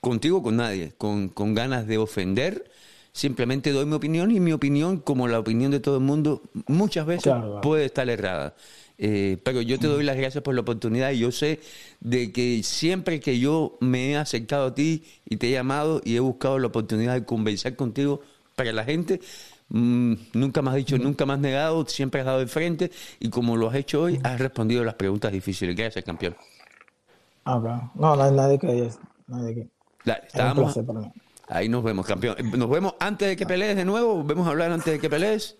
contigo, 0.00 0.42
con 0.42 0.56
nadie, 0.56 0.94
con, 0.96 1.28
con 1.28 1.54
ganas 1.54 1.86
de 1.86 1.98
ofender. 1.98 2.64
Simplemente 3.12 3.70
doy 3.70 3.84
mi 3.84 3.92
opinión 3.92 4.30
y 4.30 4.40
mi 4.40 4.52
opinión, 4.52 4.96
como 4.96 5.28
la 5.28 5.38
opinión 5.38 5.70
de 5.70 5.78
todo 5.78 5.98
el 5.98 6.04
mundo, 6.04 6.40
muchas 6.66 7.04
veces 7.04 7.34
puede 7.60 7.84
estar 7.84 8.08
errada. 8.08 8.54
Eh, 8.96 9.36
pero 9.44 9.60
yo 9.60 9.78
te 9.78 9.88
doy 9.88 10.04
las 10.04 10.16
gracias 10.16 10.42
por 10.42 10.54
la 10.54 10.62
oportunidad 10.62 11.10
y 11.10 11.18
yo 11.18 11.32
sé 11.32 11.60
de 12.00 12.32
que 12.32 12.62
siempre 12.62 13.20
que 13.20 13.38
yo 13.38 13.76
me 13.80 14.12
he 14.12 14.16
acercado 14.16 14.68
a 14.68 14.74
ti 14.74 15.04
y 15.28 15.36
te 15.36 15.48
he 15.48 15.50
llamado 15.50 16.00
y 16.02 16.16
he 16.16 16.20
buscado 16.20 16.58
la 16.58 16.68
oportunidad 16.68 17.12
de 17.12 17.26
conversar 17.26 17.76
contigo 17.76 18.22
para 18.56 18.72
la 18.72 18.84
gente, 18.84 19.20
Mm, 19.74 20.14
nunca 20.34 20.60
has 20.60 20.74
dicho, 20.74 20.98
nunca 20.98 21.24
has 21.24 21.38
negado, 21.38 21.86
siempre 21.86 22.20
has 22.20 22.26
dado 22.26 22.40
de 22.40 22.46
frente 22.46 22.90
y 23.18 23.30
como 23.30 23.56
lo 23.56 23.70
has 23.70 23.76
hecho 23.76 24.02
hoy, 24.02 24.20
has 24.22 24.38
respondido 24.38 24.84
las 24.84 24.94
preguntas 24.94 25.32
difíciles. 25.32 25.74
Gracias, 25.74 26.04
campeón. 26.04 26.36
Ah, 27.44 27.58
claro. 27.60 27.90
No, 27.94 28.14
nadie 28.30 28.58
que... 28.58 28.90
Nadie 29.26 29.54
que... 29.54 29.68
Dale, 30.04 30.26
estábamos... 30.26 30.78
Ahí 31.48 31.68
nos 31.68 31.82
vemos, 31.82 32.06
campeón. 32.06 32.36
Nos 32.56 32.68
vemos 32.68 32.94
antes 33.00 33.28
de 33.28 33.36
que 33.36 33.46
pelees 33.46 33.76
de 33.76 33.84
nuevo. 33.84 34.22
¿Vemos 34.22 34.46
a 34.46 34.50
hablar 34.50 34.70
antes 34.72 34.92
de 34.92 34.98
que 34.98 35.08
pelees? 35.08 35.56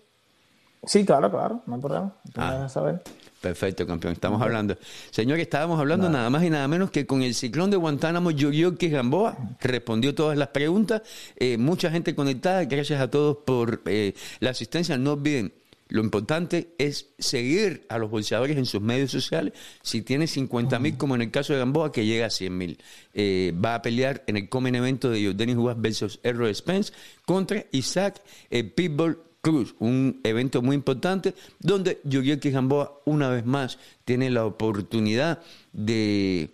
Sí, 0.83 1.05
claro, 1.05 1.31
claro. 1.31 1.61
No 1.65 1.75
hay 1.75 1.81
problema. 1.81 2.15
Ah. 2.35 2.69
saber. 2.69 3.01
Perfecto, 3.43 3.85
campeón. 3.85 4.13
Estamos 4.13 4.41
hablando. 4.41 4.77
Señor, 5.11 5.37
estábamos 5.37 5.77
hablando 5.77 6.09
nada. 6.09 6.29
más 6.29 6.45
y 6.45 6.49
nada 6.49 6.65
menos 6.69 6.91
que 6.91 7.05
con 7.05 7.21
el 7.21 7.33
ciclón 7.33 7.69
de 7.71 7.75
Guantánamo, 7.75 8.29
que 8.33 8.87
Gamboa. 8.87 9.37
Respondió 9.59 10.15
todas 10.15 10.37
las 10.37 10.47
preguntas. 10.47 11.01
Eh, 11.35 11.57
mucha 11.57 11.91
gente 11.91 12.15
conectada. 12.15 12.63
Gracias 12.63 13.01
a 13.01 13.11
todos 13.11 13.39
por 13.45 13.81
eh, 13.85 14.13
la 14.39 14.51
asistencia. 14.51 14.97
No 14.97 15.11
olviden, 15.11 15.51
lo 15.89 16.01
importante 16.01 16.73
es 16.77 17.09
seguir 17.19 17.85
a 17.89 17.97
los 17.97 18.09
bolseadores 18.09 18.55
en 18.55 18.65
sus 18.65 18.79
medios 18.79 19.11
sociales. 19.11 19.51
Si 19.81 20.01
tiene 20.03 20.27
50 20.27 20.79
mil, 20.79 20.95
como 20.95 21.15
en 21.15 21.23
el 21.23 21.29
caso 21.29 21.51
de 21.51 21.59
Gamboa, 21.59 21.91
que 21.91 22.05
llega 22.05 22.27
a 22.27 22.29
100 22.29 22.57
mil. 22.57 22.77
Eh, 23.13 23.53
va 23.53 23.75
a 23.75 23.81
pelear 23.81 24.23
en 24.25 24.37
el 24.37 24.47
comen 24.47 24.75
evento 24.75 25.09
de 25.09 25.21
Jordani 25.21 25.53
Juárez 25.53 25.81
versus 25.81 26.19
Errol 26.23 26.55
Spence 26.55 26.93
contra 27.25 27.65
Isaac 27.73 28.21
Pitbull 28.49 29.19
Cruz, 29.43 29.75
un 29.79 30.21
evento 30.23 30.61
muy 30.61 30.73
importante 30.73 31.35
donde 31.59 31.99
Yuriel 32.05 32.39
Gamboa 32.39 33.01
una 33.03 33.27
vez 33.27 33.45
más 33.45 33.77
tiene 34.05 34.29
la 34.29 34.45
oportunidad 34.45 35.41
de 35.73 36.53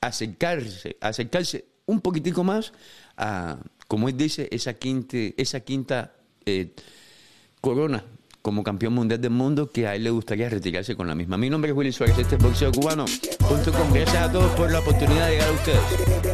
acercarse, 0.00 0.96
acercarse 1.02 1.66
un 1.84 2.00
poquitico 2.00 2.42
más 2.42 2.72
a, 3.18 3.58
como 3.88 4.08
él 4.08 4.16
dice, 4.16 4.48
esa 4.52 4.72
quinta, 4.72 5.18
esa 5.36 5.60
quinta 5.60 6.14
eh, 6.46 6.72
corona 7.60 8.02
como 8.40 8.64
campeón 8.64 8.94
mundial 8.94 9.20
del 9.20 9.32
mundo 9.32 9.70
que 9.70 9.86
a 9.86 9.94
él 9.94 10.04
le 10.04 10.10
gustaría 10.10 10.48
retirarse 10.48 10.96
con 10.96 11.06
la 11.08 11.14
misma. 11.14 11.36
Mi 11.36 11.50
nombre 11.50 11.72
es 11.72 11.76
Willy 11.76 11.92
Suárez, 11.92 12.16
este 12.16 12.36
es 12.36 12.42
boxeo 12.42 12.72
cubano.com. 12.72 13.92
Gracias 13.92 14.16
a 14.16 14.32
todos 14.32 14.50
por 14.52 14.72
la 14.72 14.80
oportunidad 14.80 15.26
de 15.26 15.32
llegar 15.32 15.48
a 15.48 15.52
ustedes. 15.52 16.29